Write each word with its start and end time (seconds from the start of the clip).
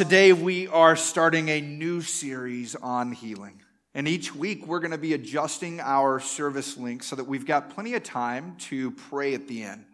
Today, 0.00 0.32
we 0.32 0.66
are 0.66 0.96
starting 0.96 1.50
a 1.50 1.60
new 1.60 2.00
series 2.00 2.74
on 2.74 3.12
healing. 3.12 3.60
And 3.92 4.08
each 4.08 4.34
week, 4.34 4.66
we're 4.66 4.80
going 4.80 4.92
to 4.92 4.96
be 4.96 5.12
adjusting 5.12 5.78
our 5.78 6.20
service 6.20 6.78
link 6.78 7.02
so 7.02 7.16
that 7.16 7.26
we've 7.26 7.44
got 7.44 7.74
plenty 7.74 7.92
of 7.92 8.02
time 8.02 8.56
to 8.60 8.92
pray 8.92 9.34
at 9.34 9.46
the 9.46 9.62
end. 9.62 9.84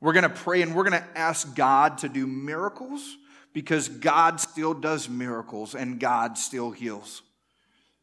We're 0.00 0.14
going 0.14 0.24
to 0.24 0.30
pray 0.30 0.62
and 0.62 0.74
we're 0.74 0.82
going 0.82 1.00
to 1.00 1.08
ask 1.16 1.54
God 1.54 1.98
to 1.98 2.08
do 2.08 2.26
miracles 2.26 3.18
because 3.52 3.88
God 3.88 4.40
still 4.40 4.74
does 4.74 5.08
miracles 5.08 5.76
and 5.76 6.00
God 6.00 6.36
still 6.38 6.72
heals. 6.72 7.22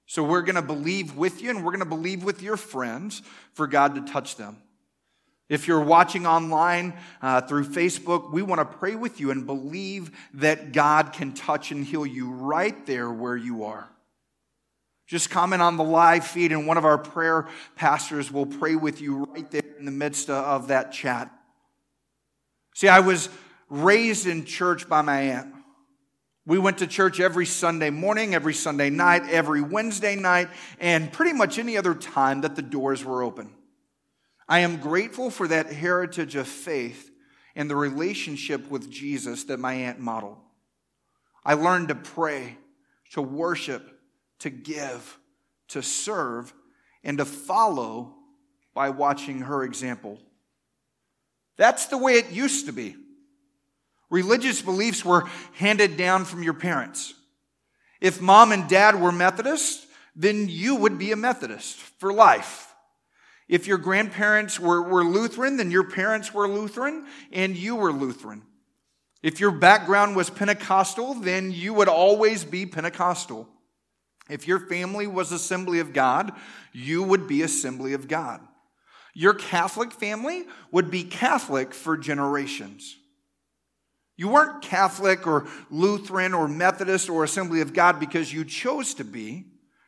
So 0.06 0.24
we're 0.24 0.44
going 0.44 0.56
to 0.56 0.62
believe 0.62 1.18
with 1.18 1.42
you 1.42 1.50
and 1.50 1.66
we're 1.66 1.74
going 1.74 1.80
to 1.80 1.86
believe 1.86 2.24
with 2.24 2.42
your 2.42 2.56
friends 2.56 3.22
for 3.52 3.68
God 3.68 3.96
to 3.96 4.02
touch 4.14 4.38
them. 4.38 4.62
If 5.50 5.68
you're 5.68 5.82
watching 5.82 6.26
online 6.26 6.94
uh, 7.22 7.42
through 7.42 7.66
Facebook, 7.66 8.32
we 8.32 8.42
want 8.42 8.60
to 8.60 8.78
pray 8.78 8.96
with 8.96 9.20
you 9.20 9.32
and 9.32 9.46
believe 9.46 10.12
that 10.36 10.72
God 10.72 11.14
can 11.14 11.34
touch 11.34 11.72
and 11.72 11.86
heal 11.86 12.06
you 12.06 12.32
right 12.32 12.86
there 12.86 13.12
where 13.12 13.36
you 13.36 13.66
are. 13.66 13.90
Just 15.06 15.30
comment 15.30 15.62
on 15.62 15.78
the 15.78 15.84
live 15.84 16.26
feed, 16.26 16.54
and 16.54 16.66
one 16.66 16.78
of 16.78 16.86
our 16.86 16.98
prayer 16.98 17.48
pastors 17.76 18.32
will 18.32 18.46
pray 18.46 18.76
with 18.76 19.02
you 19.02 19.26
right 19.26 19.50
there 19.52 19.62
in 19.78 19.86
the 19.86 19.92
midst 19.92 20.30
of 20.30 20.70
that 20.70 20.94
chat. 20.94 21.30
See, 22.74 22.88
I 22.88 23.02
was 23.02 23.30
raised 23.70 24.26
in 24.28 24.46
church 24.46 24.88
by 24.88 25.02
my 25.02 25.20
aunt. 25.20 25.54
We 26.46 26.58
went 26.58 26.80
to 26.80 26.88
church 26.88 27.20
every 27.20 27.46
Sunday 27.46 27.90
morning, 27.90 28.34
every 28.34 28.54
Sunday 28.54 28.90
night, 28.90 29.24
every 29.30 29.62
Wednesday 29.62 30.16
night, 30.16 30.50
and 30.80 31.12
pretty 31.12 31.34
much 31.34 31.60
any 31.60 31.78
other 31.78 31.94
time 31.94 32.42
that 32.42 32.56
the 32.56 32.62
doors 32.62 33.04
were 33.04 33.24
open. 33.24 33.50
I 34.54 34.60
am 34.60 34.78
grateful 34.78 35.32
for 35.32 35.48
that 35.48 35.74
heritage 35.74 36.36
of 36.36 36.48
faith 36.48 37.10
and 37.56 37.68
the 37.68 37.76
relationship 37.76 38.70
with 38.70 38.88
Jesus 38.88 39.46
that 39.46 39.60
my 39.60 39.74
aunt 39.74 39.98
modeled. 39.98 40.38
I 41.44 41.56
learned 41.56 41.88
to 41.88 41.96
pray, 41.96 42.60
to 43.14 43.24
worship, 43.24 44.00
to 44.42 44.52
give, 44.52 45.18
to 45.70 45.82
serve, 45.82 46.54
and 47.04 47.18
to 47.18 47.26
follow 47.26 48.14
by 48.76 48.92
watching 48.92 49.40
her 49.40 49.64
example. 49.64 50.20
That's 51.58 51.88
the 51.88 51.98
way 51.98 52.14
it 52.14 52.30
used 52.30 52.68
to 52.68 52.74
be. 52.74 52.96
Religious 54.12 54.62
beliefs 54.62 55.04
were 55.04 55.28
handed 55.54 55.98
down 55.98 56.26
from 56.26 56.44
your 56.44 56.54
parents. 56.54 57.16
If 58.00 58.22
mom 58.22 58.52
and 58.52 58.70
dad 58.70 59.02
were 59.02 59.12
Methodist, 59.12 59.88
then 60.16 60.48
you 60.48 60.76
would 60.76 61.00
be 61.00 61.12
a 61.12 61.16
Methodist 61.16 61.76
for 61.76 62.14
life. 62.14 62.73
If 63.48 63.68
your 63.68 63.78
grandparents 63.78 64.60
were, 64.60 64.82
were 64.82 65.04
Lutheran, 65.04 65.58
then 65.58 65.72
your 65.72 65.90
parents 65.90 66.34
were 66.34 66.48
Lutheran 66.48 67.06
and 67.32 67.56
you 67.56 67.76
were 67.76 67.92
Lutheran. 67.92 68.44
If 69.22 69.40
your 69.40 69.52
background 69.52 70.16
was 70.16 70.30
Pentecostal, 70.30 71.14
then 71.16 71.52
you 71.52 71.74
would 71.74 71.88
always 71.88 72.44
be 72.44 72.66
Pentecostal. 72.66 73.48
If 74.30 74.48
your 74.48 74.60
family 74.60 75.08
was 75.08 75.32
Assembly 75.32 75.80
of 75.80 75.94
God, 75.94 76.32
you 76.72 77.04
would 77.04 77.28
be 77.28 77.42
Assembly 77.42 77.94
of 77.94 78.08
God. 78.08 78.42
Your 79.14 79.34
Catholic 79.34 79.92
family 79.92 80.46
would 80.72 80.90
be 80.90 81.04
Catholic 81.04 81.74
for 81.74 81.98
generations. 81.98 82.98
You 84.16 84.30
weren't 84.30 84.62
Catholic 84.64 85.28
or 85.28 85.48
Lutheran 85.70 86.34
or 86.34 86.48
Methodist 86.48 87.10
or 87.10 87.24
Assembly 87.24 87.62
of 87.62 87.74
God 87.74 88.00
because 88.00 88.34
you 88.34 88.44
chose 88.44 88.94
to 88.96 89.04
be. 89.04 89.46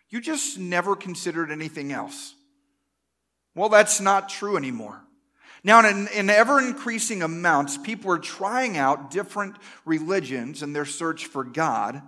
You 0.10 0.22
just 0.22 0.60
never 0.60 0.96
considered 0.96 1.52
anything 1.52 1.92
else. 1.92 2.35
Well, 3.56 3.70
that's 3.70 4.02
not 4.02 4.30
true 4.30 4.58
anymore. 4.58 5.02
Now, 5.64 5.80
in, 5.88 6.08
in 6.10 6.30
ever 6.30 6.60
increasing 6.60 7.24
amounts, 7.24 7.78
people 7.78 8.12
are 8.12 8.20
trying 8.20 8.78
out 8.78 9.10
different 9.10 9.56
religions 9.84 10.62
in 10.62 10.74
their 10.74 10.86
search 10.86 11.26
for 11.26 11.44
God, 11.44 12.04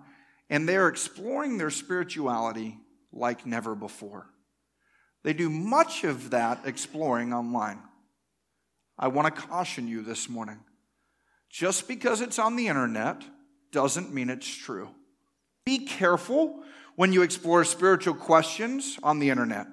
and 0.49 0.69
they're 0.69 0.89
exploring 0.89 1.57
their 1.57 1.71
spirituality 1.71 2.77
like 3.11 3.47
never 3.47 3.73
before. 3.73 4.27
They 5.23 5.33
do 5.33 5.49
much 5.49 6.03
of 6.03 6.29
that 6.29 6.61
exploring 6.65 7.33
online. 7.33 7.79
I 8.99 9.07
want 9.07 9.33
to 9.33 9.41
caution 9.41 9.87
you 9.87 10.01
this 10.01 10.29
morning. 10.29 10.59
Just 11.49 11.87
because 11.87 12.21
it's 12.21 12.39
on 12.39 12.57
the 12.57 12.67
internet 12.67 13.23
doesn't 13.71 14.13
mean 14.13 14.29
it's 14.29 14.47
true. 14.47 14.89
Be 15.65 15.79
careful 15.85 16.63
when 16.95 17.13
you 17.13 17.23
explore 17.23 17.63
spiritual 17.63 18.13
questions 18.13 18.97
on 19.01 19.19
the 19.19 19.29
internet. 19.29 19.67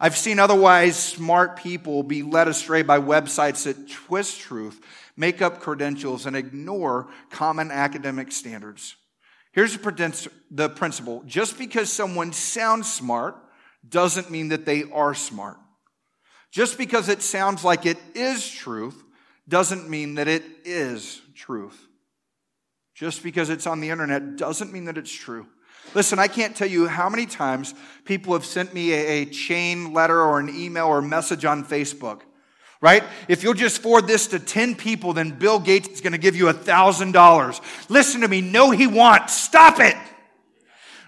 I've 0.00 0.16
seen 0.16 0.38
otherwise 0.38 0.96
smart 0.96 1.56
people 1.56 2.02
be 2.02 2.22
led 2.22 2.46
astray 2.48 2.82
by 2.82 3.00
websites 3.00 3.64
that 3.64 3.90
twist 3.90 4.40
truth, 4.40 4.80
make 5.16 5.42
up 5.42 5.60
credentials, 5.60 6.26
and 6.26 6.36
ignore 6.36 7.08
common 7.30 7.70
academic 7.70 8.30
standards. 8.30 8.96
Here's 9.52 9.76
the 9.76 10.68
principle 10.68 11.22
just 11.26 11.58
because 11.58 11.92
someone 11.92 12.32
sounds 12.32 12.92
smart 12.92 13.36
doesn't 13.88 14.30
mean 14.30 14.48
that 14.48 14.66
they 14.66 14.84
are 14.92 15.14
smart. 15.14 15.56
Just 16.50 16.78
because 16.78 17.08
it 17.08 17.22
sounds 17.22 17.64
like 17.64 17.84
it 17.84 17.98
is 18.14 18.48
truth 18.48 19.02
doesn't 19.48 19.88
mean 19.88 20.14
that 20.14 20.28
it 20.28 20.44
is 20.64 21.20
truth. 21.34 21.86
Just 22.94 23.22
because 23.22 23.50
it's 23.50 23.66
on 23.66 23.80
the 23.80 23.90
internet 23.90 24.36
doesn't 24.36 24.72
mean 24.72 24.84
that 24.84 24.98
it's 24.98 25.12
true. 25.12 25.46
Listen, 25.94 26.18
I 26.18 26.28
can't 26.28 26.54
tell 26.54 26.68
you 26.68 26.86
how 26.86 27.08
many 27.08 27.26
times 27.26 27.74
people 28.04 28.34
have 28.34 28.44
sent 28.44 28.74
me 28.74 28.92
a, 28.92 29.22
a, 29.22 29.24
chain 29.26 29.92
letter 29.92 30.20
or 30.20 30.38
an 30.38 30.48
email 30.48 30.86
or 30.86 31.00
message 31.00 31.44
on 31.44 31.64
Facebook, 31.64 32.20
right? 32.80 33.02
If 33.26 33.42
you'll 33.42 33.54
just 33.54 33.80
forward 33.80 34.06
this 34.06 34.26
to 34.28 34.38
10 34.38 34.74
people, 34.74 35.12
then 35.12 35.30
Bill 35.30 35.58
Gates 35.58 35.88
is 35.88 36.00
going 36.00 36.12
to 36.12 36.18
give 36.18 36.36
you 36.36 36.46
$1,000. 36.46 37.60
Listen 37.88 38.20
to 38.20 38.28
me. 38.28 38.40
No, 38.40 38.70
he 38.70 38.86
won't. 38.86 39.30
Stop 39.30 39.80
it. 39.80 39.96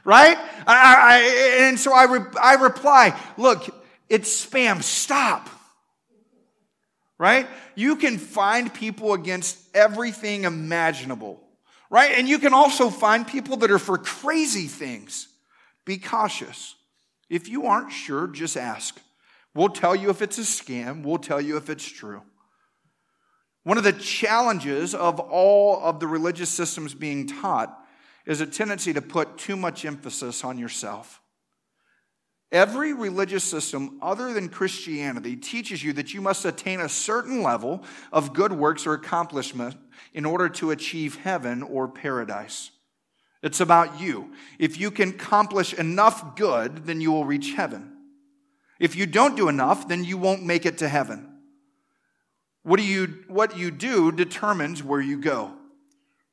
Right? 0.05 0.39
I, 0.67 0.97
I, 1.57 1.67
and 1.67 1.79
so 1.79 1.93
I, 1.93 2.05
re, 2.05 2.21
I 2.41 2.55
reply, 2.55 3.19
look, 3.37 3.69
it's 4.09 4.47
spam. 4.47 4.83
Stop. 4.83 5.51
Right? 7.19 7.47
You 7.75 7.97
can 7.97 8.17
find 8.17 8.73
people 8.73 9.13
against 9.13 9.59
everything 9.75 10.45
imaginable 10.45 11.39
right? 11.91 12.13
And 12.17 12.29
you 12.29 12.39
can 12.39 12.55
also 12.55 12.89
find 12.89 13.27
people 13.27 13.57
that 13.59 13.71
are 13.71 13.79
for 13.79 13.99
crazy 13.99 14.69
things. 14.69 15.29
Be 15.85 15.99
cautious. 15.99 16.77
If 17.29 17.49
you 17.49 17.67
aren't 17.67 17.93
sure, 17.93 18.29
just 18.29 18.57
ask. 18.57 18.99
We'll 19.55 19.69
tell 19.69 19.97
you 19.97 20.11
if 20.11 20.23
it's 20.23 20.39
a 20.39 20.43
scam, 20.43 21.03
we'll 21.03 21.19
tell 21.19 21.41
you 21.41 21.57
if 21.57 21.69
it's 21.69 21.87
true. 21.87 22.23
One 23.65 23.77
of 23.77 23.85
the 23.85 23.93
challenges 23.93 24.95
of 24.95 25.21
all 25.21 25.83
of 25.83 26.01
the 26.01 26.07
religious 26.07 26.49
systems 26.49 26.95
being 26.95 27.27
taught 27.27 27.77
is 28.25 28.41
a 28.41 28.47
tendency 28.47 28.93
to 28.93 29.03
put 29.03 29.37
too 29.37 29.57
much 29.57 29.85
emphasis 29.85 30.45
on 30.45 30.57
yourself. 30.57 31.21
Every 32.53 32.93
religious 32.93 33.45
system 33.45 33.99
other 34.03 34.33
than 34.33 34.49
Christianity 34.49 35.37
teaches 35.37 35.85
you 35.85 35.93
that 35.93 36.13
you 36.13 36.21
must 36.21 36.45
attain 36.45 36.81
a 36.81 36.89
certain 36.89 37.43
level 37.43 37.85
of 38.13 38.33
good 38.33 38.53
works 38.53 38.87
or 38.87 38.95
accomplishment 38.95 39.77
in 40.13 40.25
order 40.25 40.49
to 40.49 40.73
achieve 40.73 41.17
heaven 41.17 41.63
or 41.63 41.87
paradise. 41.87 42.73
It's 43.43 43.61
about 43.61 44.01
you. 44.01 44.33
If 44.59 44.79
you 44.79 44.91
can 44.91 45.11
accomplish 45.11 45.75
enough 45.75 46.35
good, 46.35 46.87
then 46.87 47.01
you 47.01 47.13
will 47.13 47.25
reach 47.25 47.55
heaven. 47.55 47.93
If 48.81 48.97
you 48.97 49.07
don't 49.07 49.37
do 49.37 49.49
enough, 49.49 49.87
then 49.87 50.05
you 50.05 50.19
won't 50.19 50.45
make 50.45 50.67
it 50.67 50.79
to 50.79 50.89
heaven. 50.89 51.29
What, 52.63 52.79
do 52.79 52.83
you, 52.83 53.25
what 53.29 53.57
you 53.57 53.71
do 53.71 54.11
determines 54.11 54.83
where 54.83 55.01
you 55.01 55.19
go. 55.19 55.53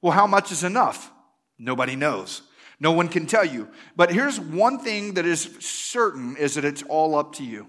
Well, 0.02 0.14
how 0.14 0.28
much 0.28 0.52
is 0.52 0.64
enough? 0.64 1.12
Nobody 1.58 1.96
knows. 1.96 2.42
No 2.80 2.92
one 2.92 3.08
can 3.08 3.26
tell 3.26 3.46
you. 3.46 3.70
But 3.96 4.12
here's 4.12 4.40
one 4.40 4.80
thing 4.80 5.16
that 5.16 5.26
is 5.26 5.44
certain 5.60 6.38
is 6.38 6.56
that 6.56 6.66
it's 6.66 6.84
all 6.84 7.16
up 7.16 7.34
to 7.36 7.44
you. 7.44 7.68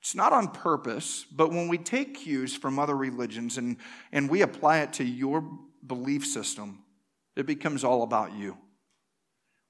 It's 0.00 0.14
not 0.14 0.32
on 0.32 0.48
purpose, 0.48 1.24
but 1.32 1.50
when 1.50 1.68
we 1.68 1.78
take 1.78 2.16
cues 2.16 2.54
from 2.54 2.78
other 2.78 2.96
religions 2.96 3.56
and, 3.56 3.78
and 4.12 4.28
we 4.28 4.42
apply 4.42 4.80
it 4.80 4.92
to 4.94 5.04
your 5.04 5.42
belief 5.86 6.26
system, 6.26 6.82
it 7.36 7.46
becomes 7.46 7.84
all 7.84 8.02
about 8.02 8.34
you. 8.34 8.58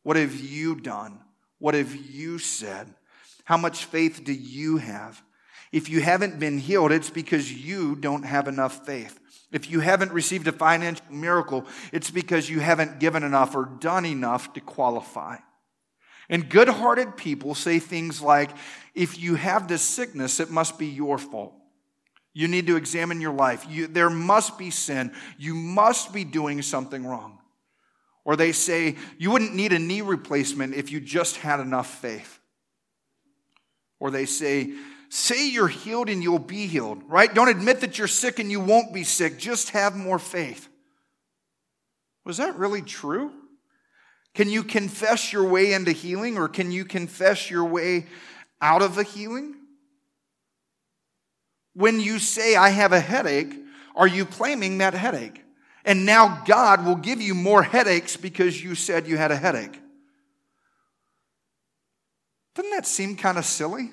What 0.02 0.16
have 0.16 0.34
you 0.34 0.74
done? 0.74 1.20
What 1.58 1.74
have 1.74 1.94
you 1.94 2.38
said? 2.38 2.92
How 3.44 3.56
much 3.56 3.84
faith 3.84 4.24
do 4.24 4.32
you 4.32 4.78
have? 4.78 5.22
If 5.70 5.88
you 5.88 6.00
haven't 6.00 6.40
been 6.40 6.58
healed, 6.58 6.92
it's 6.92 7.10
because 7.10 7.52
you 7.52 7.94
don't 7.96 8.24
have 8.24 8.48
enough 8.48 8.84
faith. 8.86 9.18
If 9.54 9.70
you 9.70 9.78
haven't 9.78 10.10
received 10.10 10.48
a 10.48 10.52
financial 10.52 11.06
miracle, 11.10 11.64
it's 11.92 12.10
because 12.10 12.50
you 12.50 12.58
haven't 12.58 12.98
given 12.98 13.22
enough 13.22 13.54
or 13.54 13.66
done 13.66 14.04
enough 14.04 14.52
to 14.54 14.60
qualify. 14.60 15.36
And 16.28 16.50
good 16.50 16.68
hearted 16.68 17.16
people 17.16 17.54
say 17.54 17.78
things 17.78 18.20
like, 18.20 18.50
if 18.96 19.16
you 19.16 19.36
have 19.36 19.68
this 19.68 19.82
sickness, 19.82 20.40
it 20.40 20.50
must 20.50 20.76
be 20.76 20.86
your 20.86 21.18
fault. 21.18 21.54
You 22.32 22.48
need 22.48 22.66
to 22.66 22.74
examine 22.74 23.20
your 23.20 23.32
life. 23.32 23.64
You, 23.70 23.86
there 23.86 24.10
must 24.10 24.58
be 24.58 24.70
sin. 24.70 25.12
You 25.38 25.54
must 25.54 26.12
be 26.12 26.24
doing 26.24 26.60
something 26.60 27.06
wrong. 27.06 27.38
Or 28.24 28.34
they 28.34 28.50
say, 28.50 28.96
you 29.18 29.30
wouldn't 29.30 29.54
need 29.54 29.72
a 29.72 29.78
knee 29.78 30.00
replacement 30.00 30.74
if 30.74 30.90
you 30.90 30.98
just 30.98 31.36
had 31.36 31.60
enough 31.60 31.86
faith. 32.00 32.40
Or 34.00 34.10
they 34.10 34.26
say, 34.26 34.72
say 35.14 35.48
you're 35.48 35.68
healed 35.68 36.08
and 36.08 36.22
you'll 36.24 36.40
be 36.40 36.66
healed, 36.66 37.00
right? 37.06 37.32
Don't 37.32 37.48
admit 37.48 37.80
that 37.82 37.98
you're 37.98 38.08
sick 38.08 38.40
and 38.40 38.50
you 38.50 38.58
won't 38.58 38.92
be 38.92 39.04
sick. 39.04 39.38
Just 39.38 39.70
have 39.70 39.94
more 39.94 40.18
faith. 40.18 40.68
Was 42.24 42.38
that 42.38 42.56
really 42.56 42.82
true? 42.82 43.30
Can 44.34 44.50
you 44.50 44.64
confess 44.64 45.32
your 45.32 45.48
way 45.48 45.72
into 45.72 45.92
healing 45.92 46.36
or 46.36 46.48
can 46.48 46.72
you 46.72 46.84
confess 46.84 47.48
your 47.48 47.64
way 47.64 48.06
out 48.60 48.82
of 48.82 48.98
a 48.98 49.04
healing? 49.04 49.54
When 51.74 52.00
you 52.00 52.18
say, 52.18 52.56
I 52.56 52.70
have 52.70 52.92
a 52.92 53.00
headache, 53.00 53.54
are 53.94 54.08
you 54.08 54.24
claiming 54.24 54.78
that 54.78 54.94
headache? 54.94 55.44
And 55.84 56.04
now 56.04 56.42
God 56.44 56.84
will 56.84 56.96
give 56.96 57.20
you 57.20 57.34
more 57.34 57.62
headaches 57.62 58.16
because 58.16 58.60
you 58.60 58.74
said 58.74 59.06
you 59.06 59.16
had 59.16 59.30
a 59.30 59.36
headache. 59.36 59.80
Doesn't 62.56 62.72
that 62.72 62.86
seem 62.86 63.14
kind 63.16 63.38
of 63.38 63.44
silly? 63.44 63.92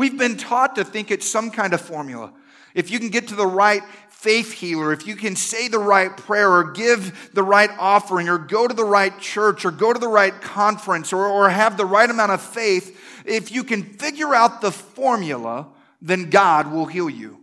We've 0.00 0.16
been 0.16 0.38
taught 0.38 0.76
to 0.76 0.84
think 0.84 1.10
it's 1.10 1.28
some 1.28 1.50
kind 1.50 1.74
of 1.74 1.80
formula. 1.82 2.32
If 2.74 2.90
you 2.90 2.98
can 2.98 3.10
get 3.10 3.28
to 3.28 3.34
the 3.34 3.46
right 3.46 3.82
faith 4.08 4.50
healer, 4.50 4.94
if 4.94 5.06
you 5.06 5.14
can 5.14 5.36
say 5.36 5.68
the 5.68 5.78
right 5.78 6.16
prayer 6.16 6.50
or 6.50 6.72
give 6.72 7.34
the 7.34 7.42
right 7.42 7.68
offering 7.78 8.30
or 8.30 8.38
go 8.38 8.66
to 8.66 8.72
the 8.72 8.82
right 8.82 9.18
church 9.20 9.66
or 9.66 9.70
go 9.70 9.92
to 9.92 9.98
the 9.98 10.08
right 10.08 10.32
conference 10.40 11.12
or, 11.12 11.26
or 11.26 11.50
have 11.50 11.76
the 11.76 11.84
right 11.84 12.08
amount 12.08 12.32
of 12.32 12.40
faith, 12.40 12.98
if 13.26 13.52
you 13.52 13.62
can 13.62 13.82
figure 13.82 14.34
out 14.34 14.62
the 14.62 14.72
formula, 14.72 15.68
then 16.00 16.30
God 16.30 16.72
will 16.72 16.86
heal 16.86 17.10
you. 17.10 17.38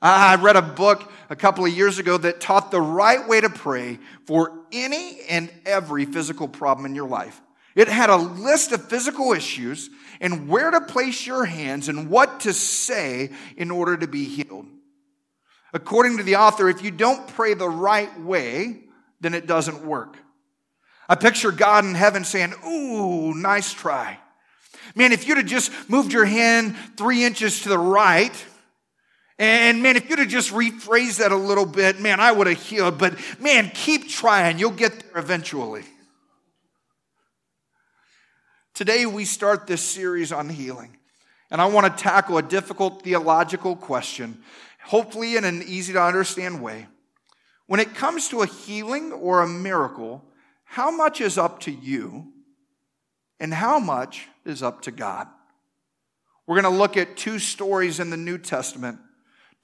I 0.00 0.36
read 0.36 0.56
a 0.56 0.62
book 0.62 1.12
a 1.28 1.36
couple 1.36 1.66
of 1.66 1.70
years 1.70 1.98
ago 1.98 2.16
that 2.16 2.40
taught 2.40 2.70
the 2.70 2.80
right 2.80 3.28
way 3.28 3.42
to 3.42 3.50
pray 3.50 3.98
for 4.24 4.58
any 4.72 5.20
and 5.28 5.52
every 5.66 6.06
physical 6.06 6.48
problem 6.48 6.86
in 6.86 6.94
your 6.94 7.08
life. 7.08 7.42
It 7.74 7.88
had 7.88 8.08
a 8.08 8.16
list 8.16 8.72
of 8.72 8.88
physical 8.88 9.32
issues 9.32 9.90
and 10.20 10.48
where 10.48 10.70
to 10.70 10.80
place 10.80 11.26
your 11.26 11.44
hands 11.44 11.88
and 11.88 12.10
what 12.10 12.40
to 12.40 12.52
say 12.52 13.30
in 13.56 13.70
order 13.70 13.96
to 13.96 14.06
be 14.06 14.24
healed. 14.24 14.66
According 15.72 16.16
to 16.16 16.22
the 16.22 16.36
author, 16.36 16.68
if 16.68 16.82
you 16.82 16.90
don't 16.90 17.26
pray 17.28 17.54
the 17.54 17.68
right 17.68 18.20
way, 18.20 18.80
then 19.20 19.34
it 19.34 19.46
doesn't 19.46 19.84
work. 19.84 20.16
I 21.08 21.14
picture 21.14 21.50
God 21.50 21.84
in 21.84 21.94
heaven 21.94 22.24
saying, 22.24 22.54
Ooh, 22.66 23.34
nice 23.34 23.72
try. 23.72 24.18
Man, 24.94 25.12
if 25.12 25.26
you'd 25.26 25.38
have 25.38 25.46
just 25.46 25.72
moved 25.88 26.12
your 26.12 26.24
hand 26.24 26.74
three 26.96 27.24
inches 27.24 27.62
to 27.62 27.68
the 27.68 27.78
right, 27.78 28.32
and 29.38 29.82
man, 29.82 29.96
if 29.96 30.10
you'd 30.10 30.18
have 30.18 30.28
just 30.28 30.50
rephrased 30.52 31.18
that 31.18 31.30
a 31.30 31.36
little 31.36 31.66
bit, 31.66 32.00
man, 32.00 32.18
I 32.18 32.32
would 32.32 32.46
have 32.46 32.60
healed. 32.60 32.98
But 32.98 33.14
man, 33.40 33.70
keep 33.72 34.08
trying. 34.08 34.58
You'll 34.58 34.70
get 34.70 34.98
there 35.00 35.22
eventually. 35.22 35.84
Today, 38.78 39.06
we 39.06 39.24
start 39.24 39.66
this 39.66 39.82
series 39.82 40.30
on 40.30 40.48
healing. 40.48 40.98
And 41.50 41.60
I 41.60 41.66
want 41.66 41.86
to 41.86 42.00
tackle 42.00 42.38
a 42.38 42.42
difficult 42.44 43.02
theological 43.02 43.74
question, 43.74 44.38
hopefully 44.84 45.34
in 45.34 45.42
an 45.42 45.64
easy 45.66 45.94
to 45.94 46.00
understand 46.00 46.62
way. 46.62 46.86
When 47.66 47.80
it 47.80 47.96
comes 47.96 48.28
to 48.28 48.42
a 48.42 48.46
healing 48.46 49.10
or 49.10 49.42
a 49.42 49.48
miracle, 49.48 50.24
how 50.62 50.92
much 50.92 51.20
is 51.20 51.36
up 51.36 51.58
to 51.62 51.72
you 51.72 52.32
and 53.40 53.52
how 53.52 53.80
much 53.80 54.28
is 54.44 54.62
up 54.62 54.82
to 54.82 54.92
God? 54.92 55.26
We're 56.46 56.62
going 56.62 56.72
to 56.72 56.78
look 56.78 56.96
at 56.96 57.16
two 57.16 57.40
stories 57.40 57.98
in 57.98 58.10
the 58.10 58.16
New 58.16 58.38
Testament, 58.38 59.00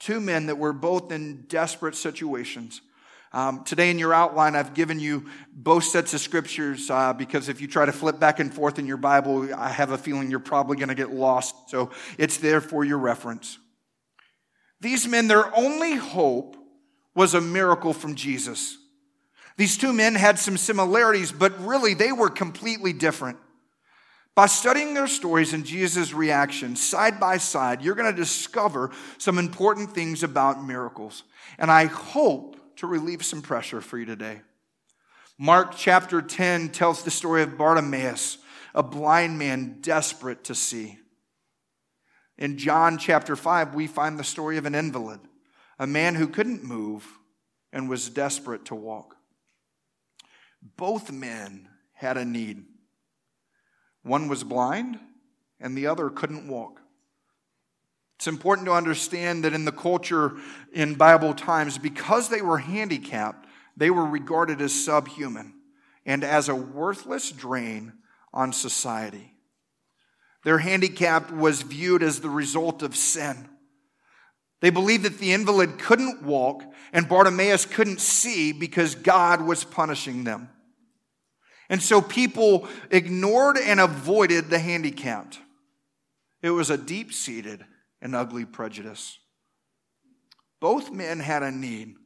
two 0.00 0.18
men 0.18 0.46
that 0.46 0.58
were 0.58 0.72
both 0.72 1.12
in 1.12 1.42
desperate 1.42 1.94
situations. 1.94 2.80
Um, 3.34 3.64
today 3.64 3.90
in 3.90 3.98
your 3.98 4.14
outline, 4.14 4.54
I've 4.54 4.74
given 4.74 5.00
you 5.00 5.26
both 5.52 5.82
sets 5.82 6.14
of 6.14 6.20
scriptures 6.20 6.88
uh, 6.88 7.12
because 7.12 7.48
if 7.48 7.60
you 7.60 7.66
try 7.66 7.84
to 7.84 7.90
flip 7.90 8.20
back 8.20 8.38
and 8.38 8.54
forth 8.54 8.78
in 8.78 8.86
your 8.86 8.96
Bible, 8.96 9.52
I 9.52 9.70
have 9.70 9.90
a 9.90 9.98
feeling 9.98 10.30
you're 10.30 10.38
probably 10.38 10.76
going 10.76 10.88
to 10.88 10.94
get 10.94 11.10
lost. 11.10 11.52
So 11.68 11.90
it's 12.16 12.36
there 12.36 12.60
for 12.60 12.84
your 12.84 12.98
reference. 12.98 13.58
These 14.80 15.08
men, 15.08 15.26
their 15.26 15.52
only 15.56 15.96
hope 15.96 16.56
was 17.16 17.34
a 17.34 17.40
miracle 17.40 17.92
from 17.92 18.14
Jesus. 18.14 18.78
These 19.56 19.78
two 19.78 19.92
men 19.92 20.14
had 20.14 20.38
some 20.38 20.56
similarities, 20.56 21.32
but 21.32 21.58
really 21.58 21.94
they 21.94 22.12
were 22.12 22.30
completely 22.30 22.92
different. 22.92 23.38
By 24.36 24.46
studying 24.46 24.94
their 24.94 25.08
stories 25.08 25.52
and 25.52 25.66
Jesus' 25.66 26.14
reaction 26.14 26.76
side 26.76 27.18
by 27.18 27.38
side, 27.38 27.82
you're 27.82 27.96
going 27.96 28.12
to 28.12 28.16
discover 28.16 28.92
some 29.18 29.40
important 29.40 29.92
things 29.92 30.22
about 30.22 30.64
miracles. 30.64 31.24
And 31.58 31.68
I 31.68 31.86
hope 31.86 32.53
to 32.76 32.86
relieve 32.86 33.24
some 33.24 33.42
pressure 33.42 33.80
for 33.80 33.98
you 33.98 34.04
today. 34.04 34.40
Mark 35.38 35.74
chapter 35.76 36.22
10 36.22 36.70
tells 36.70 37.02
the 37.02 37.10
story 37.10 37.42
of 37.42 37.58
Bartimaeus, 37.58 38.38
a 38.74 38.82
blind 38.82 39.38
man 39.38 39.78
desperate 39.80 40.44
to 40.44 40.54
see. 40.54 40.98
In 42.38 42.58
John 42.58 42.98
chapter 42.98 43.36
5, 43.36 43.74
we 43.74 43.86
find 43.86 44.18
the 44.18 44.24
story 44.24 44.56
of 44.56 44.66
an 44.66 44.74
invalid, 44.74 45.20
a 45.78 45.86
man 45.86 46.14
who 46.14 46.26
couldn't 46.26 46.64
move 46.64 47.18
and 47.72 47.88
was 47.88 48.08
desperate 48.08 48.64
to 48.66 48.74
walk. 48.74 49.16
Both 50.76 51.12
men 51.12 51.68
had 51.92 52.16
a 52.16 52.24
need. 52.24 52.64
One 54.02 54.28
was 54.28 54.44
blind, 54.44 54.98
and 55.60 55.76
the 55.76 55.86
other 55.86 56.10
couldn't 56.10 56.48
walk. 56.48 56.80
It's 58.16 58.26
important 58.26 58.66
to 58.66 58.72
understand 58.72 59.44
that 59.44 59.54
in 59.54 59.64
the 59.64 59.72
culture 59.72 60.36
in 60.72 60.94
Bible 60.94 61.34
times, 61.34 61.78
because 61.78 62.28
they 62.28 62.42
were 62.42 62.58
handicapped, 62.58 63.46
they 63.76 63.90
were 63.90 64.06
regarded 64.06 64.60
as 64.60 64.72
subhuman 64.72 65.54
and 66.06 66.22
as 66.22 66.48
a 66.48 66.54
worthless 66.54 67.32
drain 67.32 67.92
on 68.32 68.52
society. 68.52 69.32
Their 70.44 70.58
handicap 70.58 71.32
was 71.32 71.62
viewed 71.62 72.02
as 72.02 72.20
the 72.20 72.30
result 72.30 72.82
of 72.82 72.94
sin. 72.94 73.48
They 74.60 74.70
believed 74.70 75.04
that 75.04 75.18
the 75.18 75.32
invalid 75.32 75.78
couldn't 75.78 76.22
walk 76.22 76.62
and 76.92 77.08
Bartimaeus 77.08 77.66
couldn't 77.66 78.00
see 78.00 78.52
because 78.52 78.94
God 78.94 79.42
was 79.42 79.64
punishing 79.64 80.24
them. 80.24 80.50
And 81.68 81.82
so 81.82 82.00
people 82.00 82.68
ignored 82.90 83.58
and 83.58 83.80
avoided 83.80 84.50
the 84.50 84.58
handicapped. 84.58 85.38
It 86.42 86.50
was 86.50 86.70
a 86.70 86.78
deep 86.78 87.12
seated 87.12 87.64
and 88.04 88.14
ugly 88.14 88.44
prejudice. 88.44 89.18
Both 90.60 90.92
men 90.92 91.18
had 91.18 91.42
a 91.42 91.50
need, 91.50 91.96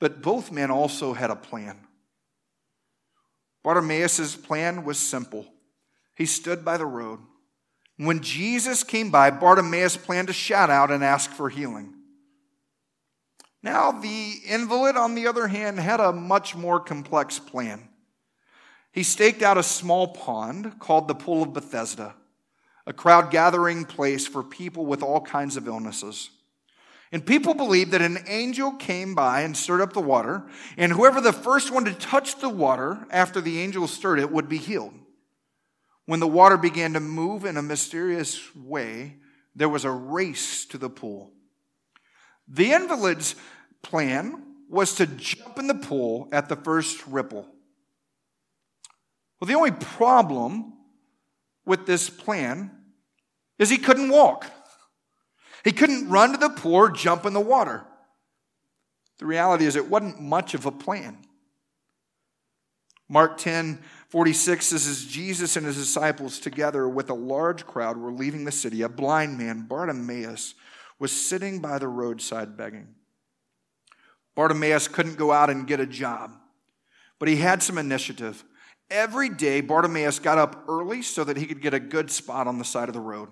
but 0.00 0.20
both 0.20 0.50
men 0.50 0.72
also 0.72 1.14
had 1.14 1.30
a 1.30 1.36
plan. 1.36 1.78
Bartimaeus' 3.62 4.36
plan 4.36 4.84
was 4.84 4.98
simple. 4.98 5.46
He 6.16 6.26
stood 6.26 6.64
by 6.64 6.76
the 6.76 6.86
road. 6.86 7.20
When 7.96 8.20
Jesus 8.20 8.82
came 8.82 9.10
by, 9.10 9.30
Bartimaeus 9.30 9.96
planned 9.96 10.28
to 10.28 10.34
shout 10.34 10.68
out 10.68 10.90
and 10.90 11.02
ask 11.02 11.30
for 11.30 11.48
healing. 11.48 11.94
Now, 13.62 13.92
the 13.92 14.34
invalid, 14.46 14.96
on 14.96 15.14
the 15.14 15.26
other 15.26 15.46
hand, 15.46 15.78
had 15.78 16.00
a 16.00 16.12
much 16.12 16.54
more 16.54 16.80
complex 16.80 17.38
plan. 17.38 17.88
He 18.92 19.02
staked 19.02 19.42
out 19.42 19.58
a 19.58 19.62
small 19.62 20.08
pond 20.08 20.78
called 20.78 21.08
the 21.08 21.14
Pool 21.14 21.44
of 21.44 21.52
Bethesda 21.52 22.14
a 22.86 22.92
crowd 22.92 23.30
gathering 23.30 23.84
place 23.84 24.26
for 24.26 24.42
people 24.42 24.86
with 24.86 25.02
all 25.02 25.20
kinds 25.20 25.56
of 25.56 25.66
illnesses. 25.66 26.30
And 27.12 27.24
people 27.24 27.54
believed 27.54 27.92
that 27.92 28.02
an 28.02 28.18
angel 28.26 28.72
came 28.72 29.14
by 29.14 29.42
and 29.42 29.56
stirred 29.56 29.80
up 29.80 29.92
the 29.92 30.00
water, 30.00 30.44
and 30.76 30.92
whoever 30.92 31.20
the 31.20 31.32
first 31.32 31.70
one 31.70 31.84
to 31.84 31.92
touch 31.92 32.40
the 32.40 32.48
water 32.48 33.06
after 33.10 33.40
the 33.40 33.60
angel 33.60 33.86
stirred 33.86 34.18
it 34.18 34.30
would 34.30 34.48
be 34.48 34.58
healed. 34.58 34.94
When 36.06 36.20
the 36.20 36.26
water 36.26 36.56
began 36.56 36.92
to 36.92 37.00
move 37.00 37.44
in 37.44 37.56
a 37.56 37.62
mysterious 37.62 38.54
way, 38.54 39.16
there 39.54 39.68
was 39.68 39.84
a 39.84 39.90
race 39.90 40.64
to 40.66 40.78
the 40.78 40.90
pool. 40.90 41.32
The 42.48 42.72
invalid's 42.72 43.34
plan 43.82 44.42
was 44.68 44.94
to 44.96 45.06
jump 45.06 45.58
in 45.58 45.66
the 45.66 45.74
pool 45.74 46.28
at 46.32 46.48
the 46.48 46.56
first 46.56 47.04
ripple. 47.06 47.46
Well, 49.40 49.48
the 49.48 49.54
only 49.54 49.72
problem 49.72 50.74
with 51.64 51.86
this 51.86 52.08
plan 52.08 52.70
is 53.58 53.70
he 53.70 53.78
couldn't 53.78 54.10
walk. 54.10 54.50
He 55.64 55.72
couldn't 55.72 56.08
run 56.08 56.32
to 56.32 56.38
the 56.38 56.50
pool 56.50 56.88
jump 56.90 57.26
in 57.26 57.32
the 57.32 57.40
water. 57.40 57.84
The 59.18 59.26
reality 59.26 59.64
is, 59.64 59.76
it 59.76 59.88
wasn't 59.88 60.20
much 60.20 60.54
of 60.54 60.66
a 60.66 60.72
plan. 60.72 61.18
Mark 63.08 63.38
10 63.38 63.80
46 64.08 64.66
says, 64.66 64.86
As 64.86 65.04
Jesus 65.04 65.56
and 65.56 65.66
his 65.66 65.76
disciples, 65.76 66.38
together 66.38 66.88
with 66.88 67.10
a 67.10 67.14
large 67.14 67.66
crowd, 67.66 67.96
were 67.96 68.12
leaving 68.12 68.44
the 68.44 68.52
city, 68.52 68.82
a 68.82 68.88
blind 68.88 69.36
man, 69.36 69.66
Bartimaeus, 69.66 70.54
was 70.98 71.12
sitting 71.12 71.58
by 71.60 71.78
the 71.78 71.88
roadside 71.88 72.56
begging. 72.56 72.94
Bartimaeus 74.34 74.88
couldn't 74.88 75.16
go 75.18 75.32
out 75.32 75.50
and 75.50 75.66
get 75.66 75.80
a 75.80 75.86
job, 75.86 76.36
but 77.18 77.28
he 77.28 77.36
had 77.36 77.62
some 77.62 77.78
initiative. 77.78 78.44
Every 78.90 79.28
day, 79.28 79.60
Bartimaeus 79.60 80.20
got 80.20 80.38
up 80.38 80.64
early 80.68 81.02
so 81.02 81.24
that 81.24 81.36
he 81.36 81.46
could 81.46 81.60
get 81.60 81.74
a 81.74 81.80
good 81.80 82.10
spot 82.10 82.46
on 82.46 82.58
the 82.58 82.64
side 82.64 82.88
of 82.88 82.94
the 82.94 83.00
road. 83.00 83.28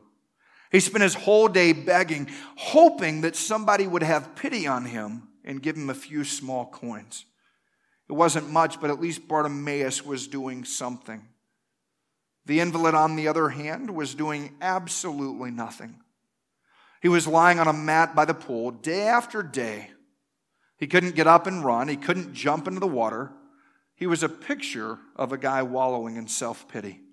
He 0.72 0.80
spent 0.80 1.02
his 1.02 1.14
whole 1.14 1.48
day 1.48 1.72
begging, 1.72 2.30
hoping 2.56 3.20
that 3.20 3.36
somebody 3.36 3.86
would 3.86 4.02
have 4.02 4.34
pity 4.34 4.66
on 4.66 4.86
him 4.86 5.28
and 5.44 5.62
give 5.62 5.76
him 5.76 5.90
a 5.90 5.94
few 5.94 6.24
small 6.24 6.66
coins. 6.66 7.26
It 8.08 8.12
wasn't 8.12 8.50
much, 8.50 8.80
but 8.80 8.90
at 8.90 9.00
least 9.00 9.28
Bartimaeus 9.28 10.04
was 10.04 10.26
doing 10.26 10.64
something. 10.64 11.28
The 12.46 12.60
invalid, 12.60 12.94
on 12.94 13.16
the 13.16 13.28
other 13.28 13.48
hand, 13.50 13.94
was 13.94 14.14
doing 14.14 14.54
absolutely 14.60 15.50
nothing. 15.50 16.00
He 17.00 17.08
was 17.08 17.26
lying 17.26 17.58
on 17.58 17.68
a 17.68 17.72
mat 17.72 18.14
by 18.14 18.24
the 18.24 18.34
pool 18.34 18.70
day 18.70 19.02
after 19.02 19.42
day, 19.42 19.90
He 20.76 20.86
couldn't 20.86 21.14
get 21.14 21.26
up 21.26 21.46
and 21.46 21.64
run. 21.64 21.88
He 21.88 21.96
couldn't 21.96 22.34
jump 22.34 22.66
into 22.66 22.80
the 22.80 22.86
water. 22.86 23.32
He 23.94 24.06
was 24.06 24.22
a 24.22 24.28
picture 24.28 24.98
of 25.14 25.32
a 25.32 25.38
guy 25.38 25.62
wallowing 25.62 26.16
in 26.16 26.26
self 26.26 26.66
pity. 26.68 27.03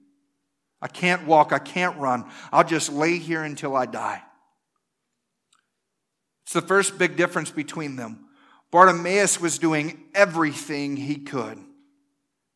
I 0.82 0.88
can't 0.88 1.28
walk. 1.28 1.54
I 1.54 1.60
can't 1.60 1.98
run. 1.98 2.30
I'll 2.52 2.64
just 2.64 2.92
lay 2.92 3.18
here 3.18 3.44
until 3.44 3.76
I 3.76 3.86
die. 3.86 4.22
It's 6.44 6.54
the 6.54 6.62
first 6.62 6.98
big 6.98 7.16
difference 7.16 7.52
between 7.52 7.96
them. 7.96 8.26
Bartimaeus 8.72 9.40
was 9.40 9.60
doing 9.60 10.06
everything 10.16 10.96
he 10.96 11.18
could, 11.18 11.60